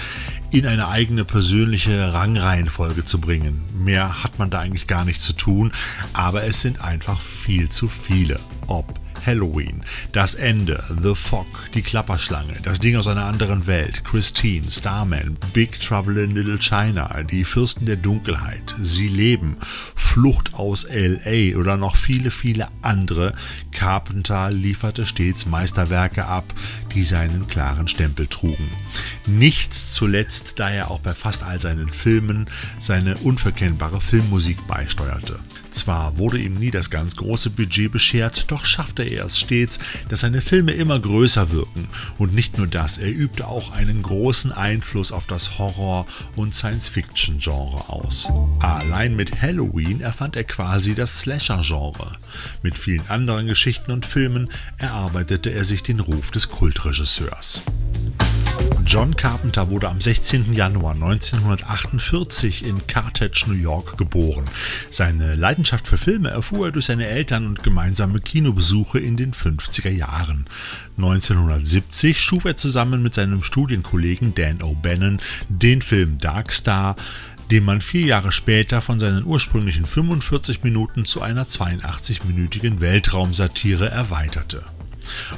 in 0.53 0.67
eine 0.67 0.89
eigene 0.89 1.25
persönliche 1.25 2.13
Rangreihenfolge 2.13 3.05
zu 3.05 3.21
bringen. 3.21 3.63
Mehr 3.73 4.23
hat 4.23 4.39
man 4.39 4.51
da 4.51 4.61
eigentlich 4.61 4.87
gar 4.87 5.07
nicht 5.07 5.23
zu 5.23 5.33
tun, 5.33 5.73
aber 6.13 6.45
es 6.45 6.61
sind 6.61 6.83
einfach 6.83 7.21
viel 7.21 7.71
zu 7.71 7.89
viele. 7.89 8.39
Ob 8.67 9.06
Halloween, 9.25 9.85
Das 10.13 10.35
Ende, 10.35 10.83
The 11.03 11.15
Fog, 11.15 11.47
Die 11.75 11.83
Klapperschlange, 11.83 12.55
Das 12.63 12.81
Ding 12.81 12.97
aus 12.97 13.07
einer 13.07 13.25
anderen 13.25 13.67
Welt, 13.67 14.05
Christine, 14.05 14.71
Starman, 14.71 15.37
Big 15.53 15.81
Trouble 15.81 16.23
in 16.23 16.33
Little 16.33 16.59
China, 16.59 17.23
Die 17.23 17.45
Fürsten 17.45 17.87
der 17.87 17.97
Dunkelheit, 17.97 18.75
Sie 18.81 19.09
leben, 19.09 19.57
Flucht 19.95 20.55
aus 20.55 20.89
LA 20.91 21.59
oder 21.59 21.77
noch 21.77 21.97
viele, 21.97 22.31
viele 22.31 22.69
andere. 22.83 23.35
Carpenter 23.71 24.51
lieferte 24.51 25.07
stets 25.07 25.47
Meisterwerke 25.47 26.25
ab, 26.25 26.45
die 26.95 27.03
seinen 27.03 27.47
klaren 27.47 27.87
Stempel 27.89 28.27
trugen. 28.27 28.71
Nichts 29.27 29.93
zuletzt, 29.93 30.59
da 30.59 30.71
er 30.71 30.91
auch 30.91 31.01
bei 31.01 31.15
fast 31.15 31.43
all 31.43 31.61
seinen 31.61 31.93
Filmen 31.93 32.49
seine 32.79 33.17
unverkennbare 33.19 34.01
Filmmusik 34.01 34.67
beisteuerte. 34.67 35.39
Zwar 35.77 36.17
wurde 36.17 36.39
ihm 36.39 36.55
nie 36.55 36.71
das 36.71 36.89
ganz 36.89 37.17
große 37.17 37.51
Budget 37.51 37.93
beschert, 37.93 38.51
doch 38.51 38.65
schaffte 38.65 39.03
er 39.03 39.27
es 39.27 39.39
stets, 39.39 39.79
dass 40.09 40.21
seine 40.21 40.41
Filme 40.41 40.73
immer 40.73 40.99
größer 40.99 41.51
wirken. 41.51 41.89
Und 42.17 42.35
nicht 42.35 42.57
nur 42.57 42.67
das, 42.67 42.97
er 42.97 43.15
übte 43.15 43.47
auch 43.47 43.73
einen 43.73 44.01
großen 44.01 44.53
Einfluss 44.53 45.13
auf 45.13 45.27
das 45.27 45.59
Horror- 45.59 46.07
und 46.35 46.55
Science-Fiction-Genre 46.55 47.91
aus. 47.91 48.27
Allein 48.61 49.17
mit 49.17 49.43
Halloween 49.43 50.01
erfand 50.01 50.35
er 50.35 50.45
quasi 50.45 50.95
das 50.95 51.19
Slasher-Genre. 51.19 52.13
Mit 52.63 52.79
vielen 52.79 53.07
anderen 53.11 53.47
Geschichten 53.47 53.91
und 53.91 54.07
Filmen 54.07 54.49
erarbeitete 54.79 55.51
er 55.51 55.65
sich 55.65 55.83
den 55.83 56.01
Ruf 56.01 56.31
des 56.31 56.49
Kultregisseurs. 56.49 57.61
John 58.85 59.17
Carpenter 59.17 59.69
wurde 59.69 59.89
am 59.89 60.01
16. 60.01 60.55
Januar 60.55 60.95
1948 60.95 62.65
in 62.65 62.87
Carthage, 62.87 63.45
New 63.49 63.55
York 63.55 63.99
geboren. 63.99 64.45
Seine 64.91 65.35
Leidenschaft 65.35 65.89
für 65.89 65.99
Filme 65.99 66.31
erfuhr 66.31 66.67
er 66.67 66.73
durch 66.73 66.87
seine 66.87 67.07
Eltern 67.07 67.47
und 67.47 67.63
gemeinsame 67.63 68.21
Kinobesuche 68.21 68.99
in 68.99 69.17
den 69.17 69.33
50er 69.33 69.91
Jahren. 69.91 70.47
1970 70.97 72.21
schuf 72.21 72.45
er 72.45 72.57
zusammen 72.57 73.03
mit 73.03 73.15
seinem 73.15 73.43
Studienkollegen 73.43 74.35
Dan 74.35 74.59
O'Bannon 74.59 75.19
den 75.49 75.83
Film 75.83 76.19
Dark 76.19 76.53
Star, 76.53 76.97
den 77.51 77.65
man 77.65 77.81
vier 77.81 78.07
Jahre 78.07 78.33
später 78.33 78.81
von 78.81 78.99
seinen 78.99 79.25
ursprünglichen 79.25 79.87
45 79.87 80.63
Minuten 80.63 81.05
zu 81.05 81.21
einer 81.21 81.45
82-minütigen 81.45 82.81
Weltraumsatire 82.81 83.91
erweiterte. 83.91 84.63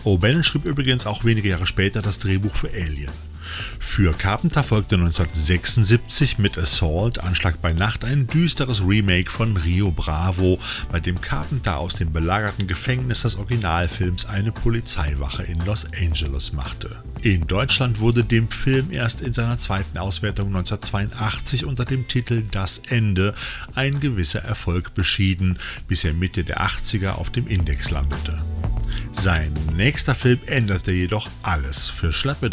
O'Bannon 0.04 0.42
schrieb 0.42 0.64
übrigens 0.64 1.06
auch 1.06 1.24
wenige 1.24 1.48
Jahre 1.48 1.66
später 1.66 2.02
das 2.02 2.18
Drehbuch 2.18 2.56
für 2.56 2.68
Alien. 2.68 3.12
Für 3.78 4.12
Carpenter 4.12 4.62
folgte 4.62 4.96
1976 4.96 6.38
mit 6.38 6.58
Assault 6.58 7.18
Anschlag 7.20 7.60
bei 7.62 7.72
Nacht 7.72 8.04
ein 8.04 8.26
düsteres 8.26 8.82
Remake 8.86 9.30
von 9.30 9.56
Rio 9.56 9.90
Bravo, 9.90 10.58
bei 10.90 11.00
dem 11.00 11.20
Carpenter 11.20 11.78
aus 11.78 11.94
dem 11.94 12.12
belagerten 12.12 12.66
Gefängnis 12.66 13.22
des 13.22 13.36
Originalfilms 13.36 14.26
eine 14.26 14.52
Polizeiwache 14.52 15.42
in 15.42 15.64
Los 15.64 15.86
Angeles 16.00 16.52
machte. 16.52 17.02
In 17.22 17.46
Deutschland 17.46 17.98
wurde 17.98 18.24
dem 18.24 18.48
Film 18.48 18.92
erst 18.92 19.22
in 19.22 19.32
seiner 19.32 19.58
zweiten 19.58 19.98
Auswertung 19.98 20.48
1982 20.48 21.64
unter 21.64 21.84
dem 21.84 22.06
Titel 22.06 22.44
Das 22.50 22.78
Ende 22.88 23.34
ein 23.74 23.98
gewisser 24.00 24.44
Erfolg 24.44 24.94
beschieden, 24.94 25.58
bis 25.88 26.04
er 26.04 26.12
Mitte 26.12 26.44
der 26.44 26.60
80er 26.60 27.12
auf 27.12 27.30
dem 27.30 27.46
Index 27.46 27.90
landete. 27.90 28.38
Sein 29.12 29.52
nächster 29.74 30.14
Film 30.14 30.38
änderte 30.46 30.92
jedoch 30.92 31.28
alles. 31.42 31.88
Für 31.88 32.12
schlappe 32.12 32.50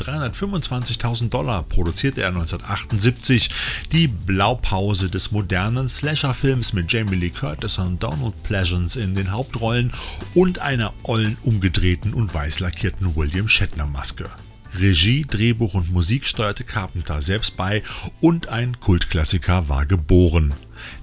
325.000 0.85 1.29
Dollar 1.29 1.63
produzierte 1.63 2.21
er 2.21 2.29
1978 2.29 3.49
die 3.91 4.07
Blaupause 4.07 5.09
des 5.09 5.31
modernen 5.31 5.89
Slasher-Films 5.89 6.73
mit 6.73 6.91
Jamie 6.91 7.15
Lee 7.15 7.29
Curtis 7.29 7.77
und 7.77 8.01
Donald 8.01 8.41
Pleasance 8.43 8.99
in 8.99 9.15
den 9.15 9.31
Hauptrollen 9.31 9.91
und 10.33 10.59
einer 10.59 10.93
ollen 11.03 11.37
umgedrehten 11.41 12.13
und 12.13 12.33
weiß 12.33 12.59
lackierten 12.59 13.15
William 13.15 13.47
Shatner-Maske. 13.47 14.29
Regie, 14.77 15.25
Drehbuch 15.25 15.73
und 15.73 15.91
Musik 15.91 16.25
steuerte 16.27 16.65
Carpenter 16.65 17.21
selbst 17.21 17.55
bei 17.55 17.81
und 18.19 18.49
ein 18.49 18.77
Kultklassiker 18.81 19.69
war 19.69 19.85
geboren. 19.85 20.53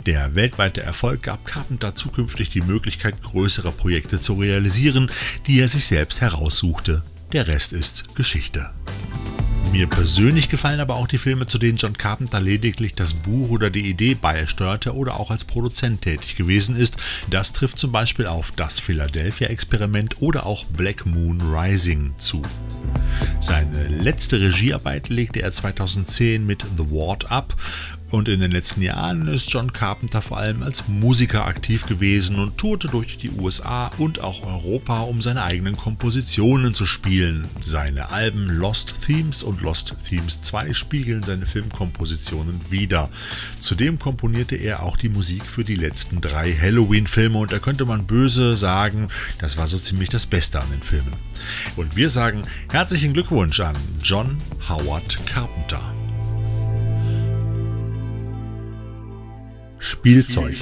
Der 0.04 0.34
weltweite 0.34 0.82
Erfolg 0.82 1.22
gab 1.22 1.46
Carpenter 1.46 1.94
zukünftig 1.94 2.50
die 2.50 2.60
Möglichkeit, 2.60 3.22
größere 3.22 3.72
Projekte 3.72 4.20
zu 4.20 4.34
realisieren, 4.34 5.10
die 5.46 5.58
er 5.58 5.68
sich 5.68 5.86
selbst 5.86 6.20
heraussuchte. 6.20 7.02
Der 7.32 7.46
Rest 7.48 7.72
ist 7.72 8.14
Geschichte. 8.14 8.70
Mir 9.72 9.86
persönlich 9.86 10.50
gefallen 10.50 10.80
aber 10.80 10.96
auch 10.96 11.08
die 11.08 11.16
Filme, 11.16 11.46
zu 11.46 11.56
denen 11.56 11.78
John 11.78 11.96
Carpenter 11.96 12.42
lediglich 12.42 12.94
das 12.94 13.14
Buch 13.14 13.48
oder 13.48 13.70
die 13.70 13.88
Idee 13.88 14.12
beisteuerte 14.12 14.94
oder 14.94 15.18
auch 15.18 15.30
als 15.30 15.44
Produzent 15.44 16.02
tätig 16.02 16.36
gewesen 16.36 16.76
ist. 16.76 16.98
Das 17.30 17.54
trifft 17.54 17.78
zum 17.78 17.90
Beispiel 17.90 18.26
auf 18.26 18.50
das 18.54 18.78
Philadelphia-Experiment 18.80 20.20
oder 20.20 20.44
auch 20.44 20.66
Black 20.66 21.06
Moon 21.06 21.40
Rising 21.40 22.12
zu. 22.18 22.42
Seine 23.40 23.88
letzte 23.88 24.40
Regiearbeit 24.40 25.08
legte 25.08 25.40
er 25.40 25.52
2010 25.52 26.44
mit 26.44 26.66
The 26.76 26.90
Ward 26.90 27.30
ab 27.30 27.56
und 28.12 28.28
in 28.28 28.40
den 28.40 28.50
letzten 28.50 28.82
Jahren 28.82 29.26
ist 29.26 29.50
John 29.50 29.72
Carpenter 29.72 30.20
vor 30.20 30.38
allem 30.38 30.62
als 30.62 30.86
Musiker 30.88 31.46
aktiv 31.46 31.86
gewesen 31.86 32.38
und 32.38 32.58
tourte 32.58 32.88
durch 32.88 33.16
die 33.16 33.30
USA 33.30 33.90
und 33.98 34.20
auch 34.20 34.42
Europa, 34.44 35.00
um 35.00 35.22
seine 35.22 35.42
eigenen 35.42 35.76
Kompositionen 35.76 36.74
zu 36.74 36.84
spielen. 36.84 37.48
Seine 37.64 38.10
Alben 38.10 38.48
Lost 38.48 38.94
Themes 39.06 39.42
und 39.42 39.62
Lost 39.62 39.96
Themes 40.08 40.42
2 40.42 40.74
spiegeln 40.74 41.22
seine 41.22 41.46
Filmkompositionen 41.46 42.60
wider. 42.70 43.08
Zudem 43.60 43.98
komponierte 43.98 44.56
er 44.56 44.82
auch 44.82 44.96
die 44.96 45.08
Musik 45.08 45.44
für 45.44 45.64
die 45.64 45.76
letzten 45.76 46.20
drei 46.20 46.52
Halloween-Filme 46.52 47.38
und 47.38 47.52
da 47.52 47.58
könnte 47.58 47.86
man 47.86 48.06
böse 48.06 48.56
sagen, 48.56 49.08
das 49.38 49.56
war 49.56 49.66
so 49.66 49.78
ziemlich 49.78 50.10
das 50.10 50.26
Beste 50.26 50.60
an 50.60 50.70
den 50.70 50.82
Filmen. 50.82 51.12
Und 51.76 51.96
wir 51.96 52.10
sagen 52.10 52.42
herzlichen 52.70 53.14
Glückwunsch 53.14 53.60
an 53.60 53.76
John 54.02 54.36
Howard 54.68 55.18
Carpenter. 55.26 56.01
Spielzeug. 59.82 60.54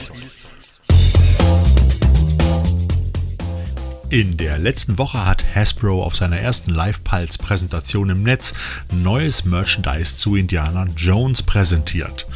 In 4.09 4.39
der 4.39 4.59
letzten 4.59 4.97
Woche 4.97 5.27
hat 5.27 5.45
Hasbro 5.55 6.03
auf 6.03 6.17
seiner 6.17 6.39
ersten 6.39 6.71
Live-Pulse-Präsentation 6.71 8.09
im 8.11 8.23
Netz 8.23 8.55
neues 8.91 9.45
Merchandise 9.45 10.17
zu 10.17 10.37
Indiana 10.37 10.87
Jones 10.97 11.43
präsentiert. 11.43 12.27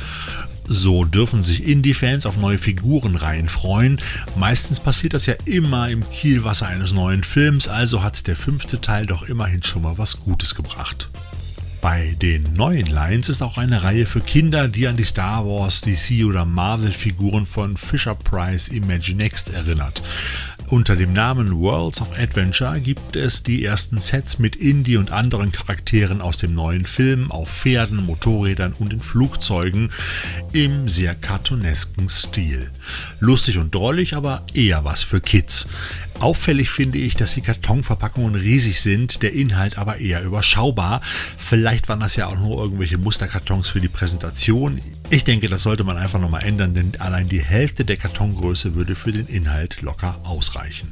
So 0.66 1.04
dürfen 1.04 1.42
sich 1.42 1.66
Indie-Fans 1.66 2.26
auf 2.26 2.36
neue 2.36 2.58
Figurenreihen 2.58 3.48
freuen. 3.48 4.00
Meistens 4.36 4.78
passiert 4.78 5.14
das 5.14 5.24
ja 5.24 5.34
immer 5.46 5.88
im 5.88 6.08
Kielwasser 6.10 6.66
eines 6.66 6.92
neuen 6.92 7.24
Films, 7.24 7.66
also 7.66 8.02
hat 8.02 8.26
der 8.26 8.36
fünfte 8.36 8.80
Teil 8.80 9.06
doch 9.06 9.22
immerhin 9.22 9.62
schon 9.62 9.82
mal 9.82 9.96
was 9.96 10.20
Gutes 10.20 10.54
gebracht. 10.54 11.08
Bei 11.84 12.16
den 12.22 12.54
neuen 12.54 12.86
Lines 12.86 13.28
ist 13.28 13.42
auch 13.42 13.58
eine 13.58 13.82
Reihe 13.82 14.06
für 14.06 14.22
Kinder, 14.22 14.68
die 14.68 14.88
an 14.88 14.96
die 14.96 15.04
Star 15.04 15.44
Wars, 15.44 15.82
DC 15.82 16.24
oder 16.24 16.46
Marvel 16.46 16.90
Figuren 16.90 17.44
von 17.44 17.76
Fisher 17.76 18.14
Price 18.14 18.68
Imaginext 18.68 19.52
erinnert. 19.52 20.00
Unter 20.68 20.96
dem 20.96 21.12
Namen 21.12 21.60
Worlds 21.60 22.00
of 22.00 22.18
Adventure 22.18 22.80
gibt 22.80 23.16
es 23.16 23.42
die 23.42 23.62
ersten 23.62 24.00
Sets 24.00 24.38
mit 24.38 24.56
Indy 24.56 24.96
und 24.96 25.12
anderen 25.12 25.52
Charakteren 25.52 26.22
aus 26.22 26.38
dem 26.38 26.54
neuen 26.54 26.86
Film 26.86 27.30
auf 27.30 27.50
Pferden, 27.50 28.06
Motorrädern 28.06 28.72
und 28.78 28.94
in 28.94 29.00
Flugzeugen 29.00 29.92
im 30.52 30.88
sehr 30.88 31.14
cartoonesken 31.14 32.08
Stil. 32.08 32.70
Lustig 33.20 33.58
und 33.58 33.74
drollig, 33.74 34.16
aber 34.16 34.46
eher 34.54 34.84
was 34.84 35.02
für 35.02 35.20
Kids. 35.20 35.68
Auffällig 36.20 36.70
finde 36.70 36.98
ich, 36.98 37.16
dass 37.16 37.35
die 37.35 37.42
Kartonverpackungen 37.42 38.35
riesig 38.35 38.81
sind, 38.81 39.22
der 39.22 39.33
Inhalt 39.33 39.77
aber 39.79 39.98
eher 39.98 40.22
überschaubar. 40.22 41.03
Vielleicht 41.37 41.88
waren 41.88 42.00
das 42.00 42.16
ja 42.16 42.29
auch 42.29 42.38
nur 42.38 42.62
irgendwelche 42.62 42.98
Musterkartons 42.98 43.68
für 43.68 43.81
die 43.81 43.88
Präsentation. 43.88 44.81
Ich 45.11 45.24
denke, 45.24 45.48
das 45.48 45.62
sollte 45.62 45.85
man 45.85 45.96
einfach 45.96 46.20
nochmal 46.20 46.44
ändern, 46.44 46.74
denn 46.74 46.92
allein 46.98 47.29
die 47.29 47.42
Hälfte 47.42 47.85
der 47.85 47.96
Kartongröße 47.96 48.74
würde 48.74 48.94
für 48.94 49.12
den 49.12 49.27
Inhalt 49.27 49.83
locker 49.83 50.18
ausreichen. 50.24 50.88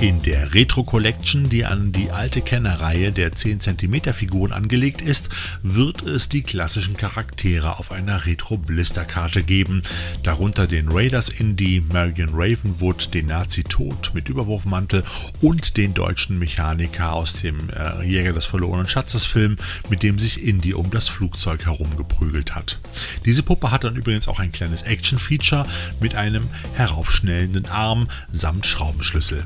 In 0.00 0.22
der 0.22 0.54
Retro 0.54 0.82
Collection, 0.82 1.50
die 1.50 1.66
an 1.66 1.92
die 1.92 2.10
alte 2.10 2.40
Kennerreihe 2.40 3.12
der 3.12 3.34
10 3.34 3.60
cm 3.60 4.14
Figuren 4.14 4.50
angelegt 4.50 5.02
ist, 5.02 5.28
wird 5.62 6.00
es 6.00 6.30
die 6.30 6.40
klassischen 6.40 6.96
Charaktere 6.96 7.78
auf 7.78 7.92
einer 7.92 8.24
Retro 8.24 8.56
Blisterkarte 8.56 9.42
geben, 9.42 9.82
darunter 10.22 10.66
den 10.66 10.88
Raiders 10.90 11.28
Indie, 11.28 11.82
Marion 11.82 12.30
Ravenwood, 12.32 13.12
den 13.12 13.26
Nazi 13.26 13.62
Tod 13.62 14.12
mit 14.14 14.30
Überwurfmantel 14.30 15.04
und 15.42 15.76
den 15.76 15.92
deutschen 15.92 16.38
Mechaniker 16.38 17.12
aus 17.12 17.34
dem 17.34 17.68
äh, 17.68 18.02
Jäger 18.02 18.32
des 18.32 18.46
verlorenen 18.46 18.88
Schatzes 18.88 19.26
Film, 19.26 19.56
mit 19.90 20.02
dem 20.02 20.18
sich 20.18 20.42
Indie 20.42 20.72
um 20.72 20.90
das 20.90 21.10
Flugzeug 21.10 21.66
herumgeprügelt 21.66 22.54
hat. 22.54 22.78
Diese 23.26 23.42
Puppe 23.42 23.70
hat 23.70 23.84
dann 23.84 23.96
übrigens 23.96 24.28
auch 24.28 24.40
ein 24.40 24.50
kleines 24.50 24.80
Action-Feature 24.80 25.66
mit 26.00 26.14
einem 26.14 26.48
heraufschnellenden 26.72 27.66
Arm 27.66 28.08
samt 28.32 28.64
Schraubenschlüssel. 28.64 29.44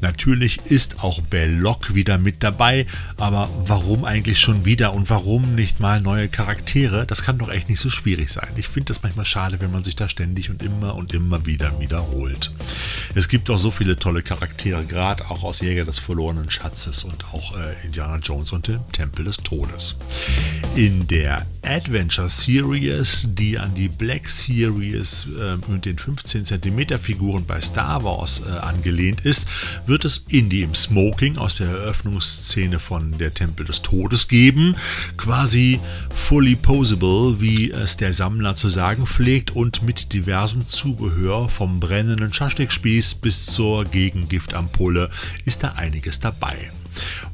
Natürlich 0.00 0.58
ist 0.66 1.02
auch 1.02 1.20
Belloc 1.20 1.94
wieder 1.94 2.18
mit 2.18 2.42
dabei, 2.42 2.86
aber 3.16 3.48
warum 3.66 4.04
eigentlich 4.04 4.40
schon 4.40 4.64
wieder 4.64 4.92
und 4.94 5.10
warum 5.10 5.54
nicht 5.54 5.80
mal 5.80 6.00
neue 6.00 6.28
Charaktere? 6.28 7.06
Das 7.06 7.22
kann 7.22 7.38
doch 7.38 7.48
echt 7.48 7.68
nicht 7.68 7.80
so 7.80 7.90
schwierig 7.90 8.32
sein. 8.32 8.48
Ich 8.56 8.68
finde 8.68 8.88
das 8.88 9.02
manchmal 9.02 9.26
schade, 9.26 9.60
wenn 9.60 9.72
man 9.72 9.84
sich 9.84 9.96
da 9.96 10.08
ständig 10.08 10.50
und 10.50 10.62
immer 10.62 10.94
und 10.94 11.14
immer 11.14 11.46
wieder 11.46 11.78
wiederholt. 11.80 12.50
Es 13.14 13.28
gibt 13.28 13.50
auch 13.50 13.58
so 13.58 13.70
viele 13.70 13.96
tolle 13.96 14.22
Charaktere, 14.22 14.84
gerade 14.84 15.30
auch 15.30 15.44
aus 15.44 15.60
Jäger 15.60 15.84
des 15.84 15.98
verlorenen 15.98 16.50
Schatzes 16.50 17.04
und 17.04 17.24
auch 17.32 17.56
äh, 17.56 17.86
Indiana 17.86 18.18
Jones 18.18 18.52
und 18.52 18.68
dem 18.68 18.80
Tempel 18.92 19.24
des 19.24 19.38
Todes. 19.38 19.96
In 20.74 21.06
der 21.06 21.46
Adventure 21.62 22.28
Series, 22.28 23.28
die 23.30 23.58
an 23.58 23.74
die 23.74 23.88
Black 23.88 24.28
Series 24.28 25.26
äh, 25.40 25.56
mit 25.70 25.84
den 25.84 25.98
15 25.98 26.44
cm 26.44 26.98
Figuren 26.98 27.46
bei 27.46 27.60
Star 27.60 28.02
Wars 28.04 28.42
äh, 28.46 28.58
angelehnt 28.58 29.22
ist, 29.22 29.46
wird 29.86 30.04
es 30.04 30.24
Indy 30.28 30.62
im 30.62 30.74
Smoking 30.74 31.36
aus 31.38 31.56
der 31.56 31.68
Eröffnungsszene 31.68 32.78
von 32.78 33.16
Der 33.18 33.32
Tempel 33.32 33.66
des 33.66 33.82
Todes 33.82 34.28
geben. 34.28 34.76
Quasi 35.16 35.80
fully 36.14 36.56
posable, 36.56 37.40
wie 37.40 37.70
es 37.70 37.96
der 37.96 38.12
Sammler 38.14 38.56
zu 38.56 38.68
sagen 38.68 39.06
pflegt, 39.06 39.50
und 39.50 39.82
mit 39.82 40.12
diversem 40.12 40.66
Zubehör 40.66 41.48
vom 41.48 41.80
brennenden 41.80 42.32
Schaschlikspieß 42.32 43.16
bis 43.16 43.46
zur 43.46 43.84
Gegengiftampulle 43.84 45.10
ist 45.44 45.62
da 45.62 45.72
einiges 45.72 46.20
dabei. 46.20 46.70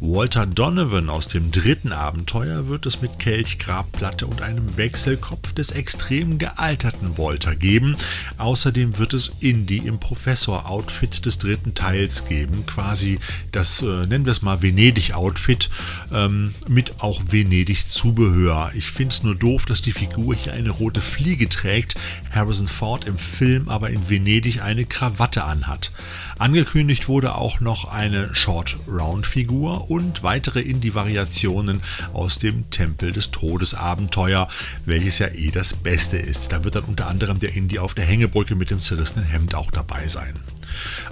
Walter 0.01 0.46
Donovan 0.46 1.09
aus 1.09 1.29
dem 1.29 1.51
dritten 1.51 1.92
Abenteuer 1.92 2.68
wird 2.68 2.87
es 2.87 3.01
mit 3.01 3.18
Kelch, 3.18 3.59
Grabplatte 3.59 4.27
und 4.27 4.42
einem 4.42 4.77
Wechselkopf 4.77 5.53
des 5.53 5.70
extrem 5.70 6.38
gealterten 6.38 7.18
Walter 7.18 7.55
geben. 7.55 7.96
Außerdem 8.38 8.99
wird 8.99 9.14
es 9.14 9.33
Indy 9.40 9.79
im 9.79 9.99
Professor-Outfit 9.99 11.25
des 11.27 11.38
dritten 11.38 11.75
Teils 11.75 12.27
geben, 12.27 12.66
quasi 12.66 13.18
das, 13.53 13.83
äh, 13.83 14.07
nennen 14.07 14.25
wir 14.25 14.33
es 14.33 14.42
mal 14.42 14.62
Venedig-Outfit, 14.62 15.70
ähm, 16.12 16.55
mit 16.68 17.01
auch 17.01 17.20
Venedig-Zubehör. 17.29 18.73
Ich 18.75 18.90
finde 18.90 19.14
es 19.14 19.23
nur 19.23 19.35
doof, 19.35 19.66
dass 19.66 19.83
die 19.83 19.92
Figur 19.92 20.35
hier 20.35 20.53
eine 20.53 20.70
rote 20.70 21.01
Fliege 21.01 21.49
trägt, 21.49 21.94
Harrison 22.31 22.68
Ford 22.68 23.05
im 23.05 23.18
Film 23.18 23.68
aber 23.68 23.90
in 23.90 24.09
Venedig 24.09 24.61
eine 24.62 24.85
Krawatte 24.85 25.44
anhat. 25.44 25.92
Angekündigt 26.40 27.07
wurde 27.07 27.35
auch 27.35 27.61
noch 27.61 27.92
eine 27.92 28.35
Short-Round-Figur 28.35 29.90
und 29.90 30.22
weitere 30.22 30.62
Indie-Variationen 30.62 31.83
aus 32.14 32.38
dem 32.38 32.70
Tempel 32.70 33.12
des 33.12 33.31
Todes 33.31 33.74
Abenteuer, 33.74 34.48
welches 34.87 35.18
ja 35.18 35.26
eh 35.26 35.50
das 35.50 35.74
Beste 35.74 36.16
ist. 36.16 36.50
Da 36.50 36.64
wird 36.64 36.76
dann 36.76 36.85
unter 36.85 37.09
anderem 37.09 37.38
der 37.38 37.55
Indie 37.55 37.79
auf 37.79 37.92
der 37.92 38.07
Hängebrücke 38.07 38.55
mit 38.55 38.70
dem 38.70 38.81
zerrissenen 38.81 39.26
Hemd 39.26 39.55
auch 39.55 39.70
dabei 39.70 40.09
sein. 40.09 40.33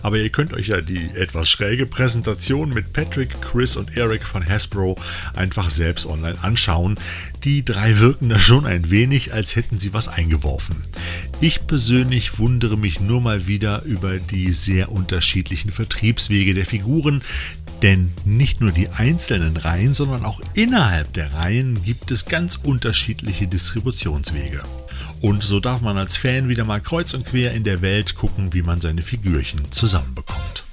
Aber 0.03 0.17
ihr 0.17 0.31
könnt 0.31 0.55
euch 0.55 0.69
ja 0.69 0.81
die 0.81 1.11
etwas 1.15 1.51
schräge 1.51 1.85
Präsentation 1.85 2.71
mit 2.71 2.95
Patrick, 2.95 3.43
Chris 3.43 3.77
und 3.77 3.97
Eric 3.99 4.25
von 4.25 4.49
Hasbro 4.49 4.97
einfach 5.35 5.69
selbst 5.69 6.07
online 6.07 6.39
anschauen. 6.43 6.99
Die 7.45 7.65
drei 7.65 7.99
wirken 7.99 8.31
da 8.31 8.39
schon 8.39 8.65
ein 8.65 8.91
wenig, 8.91 9.35
als 9.35 9.57
hätten 9.57 9.79
sie 9.79 9.93
was 9.93 10.09
eingeworfen. 10.09 10.77
Ich 11.41 11.69
persönlich 11.69 12.41
wundere 12.41 12.77
mich 12.77 12.99
nur 12.99 13.21
mal 13.21 13.47
wieder 13.47 13.83
über 13.85 14.19
die 14.19 14.53
sehr 14.53 14.91
unterschiedlichen 14.91 15.71
Vertriebswege 15.71 16.53
der 16.53 16.67
Figuren, 16.67 17.23
denn 17.81 18.13
nicht 18.25 18.61
nur 18.61 18.73
die 18.73 18.89
einzelnen 18.89 19.57
Reihen, 19.57 19.95
sondern 19.95 20.25
auch 20.25 20.41
innerhalb 20.57 21.13
der 21.13 21.33
Reihen 21.35 21.81
gibt 21.85 22.11
es 22.11 22.25
ganz 22.25 22.57
unterschiedliche 22.57 23.47
Distributionswege. 23.47 24.65
Und 25.21 25.45
so 25.45 25.61
darf 25.61 25.81
man 25.81 25.97
als 25.97 26.17
Fan 26.17 26.49
wieder 26.49 26.65
mal 26.65 26.81
kreuz 26.81 27.15
und 27.15 27.25
quer 27.25 27.53
in 27.53 27.63
der 27.63 27.83
Welt 27.83 28.17
gucken, 28.17 28.53
wie 28.53 28.63
man 28.63 28.81
seine 28.81 29.03
Figürchen 29.03 29.71
zusammenbekommt. 29.71 30.65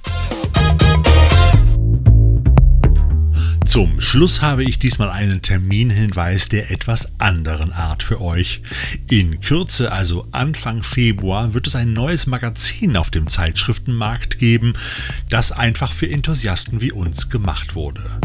Zum 3.75 3.99
Schluss 3.99 4.41
habe 4.41 4.63
ich 4.63 4.79
diesmal 4.79 5.09
einen 5.09 5.41
Terminhinweis 5.41 6.47
der 6.47 6.71
etwas 6.71 7.19
anderen 7.19 7.73
Art 7.73 8.03
für 8.03 8.21
euch. 8.21 8.61
In 9.09 9.41
Kürze, 9.41 9.91
also 9.91 10.25
Anfang 10.31 10.81
Februar, 10.81 11.53
wird 11.53 11.67
es 11.67 11.75
ein 11.75 11.91
neues 11.91 12.25
Magazin 12.25 12.95
auf 12.95 13.11
dem 13.11 13.27
Zeitschriftenmarkt 13.27 14.39
geben, 14.39 14.75
das 15.27 15.51
einfach 15.51 15.91
für 15.91 16.09
Enthusiasten 16.09 16.79
wie 16.79 16.93
uns 16.93 17.29
gemacht 17.29 17.75
wurde. 17.75 18.21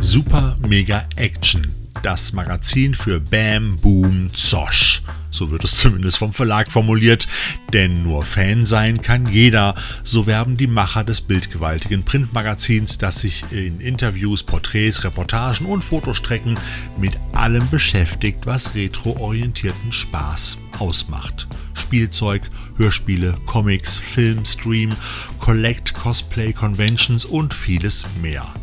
Super 0.00 0.54
Mega 0.68 1.04
Action, 1.16 1.66
das 2.04 2.32
Magazin 2.32 2.94
für 2.94 3.18
Bam 3.18 3.74
Boom 3.78 4.32
Zosch. 4.32 5.02
So 5.36 5.50
wird 5.50 5.64
es 5.64 5.72
zumindest 5.72 6.16
vom 6.16 6.32
Verlag 6.32 6.72
formuliert, 6.72 7.28
denn 7.74 8.02
nur 8.02 8.22
Fan 8.22 8.64
sein 8.64 9.02
kann 9.02 9.26
jeder. 9.26 9.74
So 10.02 10.26
werben 10.26 10.56
die 10.56 10.66
Macher 10.66 11.04
des 11.04 11.20
bildgewaltigen 11.20 12.04
Printmagazins, 12.04 12.96
das 12.96 13.20
sich 13.20 13.44
in 13.50 13.80
Interviews, 13.80 14.42
Porträts, 14.42 15.04
Reportagen 15.04 15.66
und 15.66 15.84
Fotostrecken 15.84 16.58
mit 16.98 17.18
allem 17.34 17.68
beschäftigt, 17.68 18.46
was 18.46 18.74
retroorientierten 18.74 19.92
Spaß 19.92 20.58
ausmacht. 20.78 21.46
Spielzeug, 21.74 22.42
Hörspiele, 22.76 23.36
Comics, 23.44 23.98
Film, 23.98 24.44
Stream, 24.46 24.92
Collect, 25.38 25.92
Cosplay, 25.92 26.54
Conventions 26.54 27.26
und 27.26 27.52
vieles 27.52 28.06
mehr. 28.22 28.54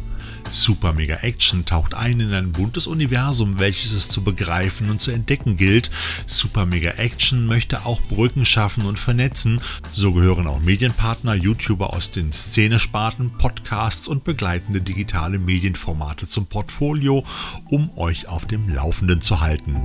Super 0.53 0.93
Mega 0.93 1.15
Action 1.15 1.65
taucht 1.65 1.95
ein 1.95 2.19
in 2.19 2.31
ein 2.31 2.51
buntes 2.51 2.85
Universum, 2.85 3.57
welches 3.57 3.91
es 3.91 4.07
zu 4.07 4.23
begreifen 4.23 4.91
und 4.91 5.01
zu 5.01 5.09
entdecken 5.09 5.57
gilt. 5.57 5.89
Super 6.27 6.67
Mega 6.67 6.91
Action 6.91 7.47
möchte 7.47 7.87
auch 7.87 7.99
Brücken 8.01 8.45
schaffen 8.45 8.85
und 8.85 8.99
vernetzen. 8.99 9.59
So 9.91 10.13
gehören 10.13 10.45
auch 10.45 10.59
Medienpartner, 10.59 11.33
YouTuber 11.33 11.91
aus 11.93 12.11
den 12.11 12.31
Szenesparten, 12.31 13.31
Podcasts 13.39 14.07
und 14.07 14.23
begleitende 14.23 14.79
digitale 14.79 15.39
Medienformate 15.39 16.27
zum 16.27 16.45
Portfolio, 16.45 17.25
um 17.69 17.89
euch 17.97 18.27
auf 18.27 18.45
dem 18.45 18.69
Laufenden 18.69 19.21
zu 19.21 19.41
halten. 19.41 19.75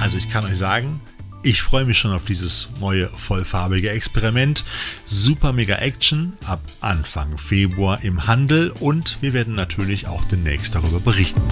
Also 0.00 0.18
ich 0.18 0.28
kann 0.28 0.44
euch 0.44 0.58
sagen, 0.58 1.00
ich 1.42 1.62
freue 1.62 1.84
mich 1.84 1.98
schon 1.98 2.12
auf 2.12 2.24
dieses 2.24 2.68
neue 2.80 3.08
vollfarbige 3.08 3.90
Experiment. 3.90 4.64
Super 5.04 5.52
Mega 5.52 5.76
Action 5.76 6.34
ab 6.44 6.60
Anfang 6.80 7.36
Februar 7.36 8.02
im 8.02 8.26
Handel 8.26 8.70
und 8.70 9.18
wir 9.20 9.32
werden 9.32 9.54
natürlich 9.54 10.06
auch 10.06 10.24
demnächst 10.24 10.74
darüber 10.74 11.00
berichten. 11.00 11.42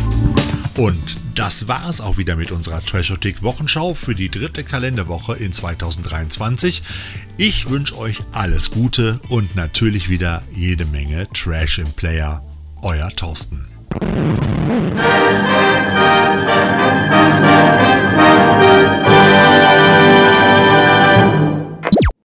Und 0.77 1.17
das 1.35 1.67
war 1.69 1.89
es 1.89 2.01
auch 2.01 2.17
wieder 2.17 2.37
mit 2.37 2.53
unserer 2.53 2.85
Trashotik 2.85 3.43
Wochenschau 3.43 3.95
für 3.95 4.15
die 4.15 4.29
dritte 4.31 4.63
Kalenderwoche 4.65 5.35
in 5.35 5.53
2023. 5.53 6.83
Ich 7.37 7.69
wünsche 7.69 7.99
euch 7.99 8.19
alles 8.33 8.71
Gute 8.71 9.21
und 9.29 9.57
natürlich 9.57 10.09
wieder 10.09 10.43
jede 10.53 10.85
Menge 10.85 11.29
Trash 11.33 11.79
im 11.79 11.93
Player. 11.93 12.45
Euer 12.83 13.11
Thorsten. 13.11 13.67
Musik 14.01 14.21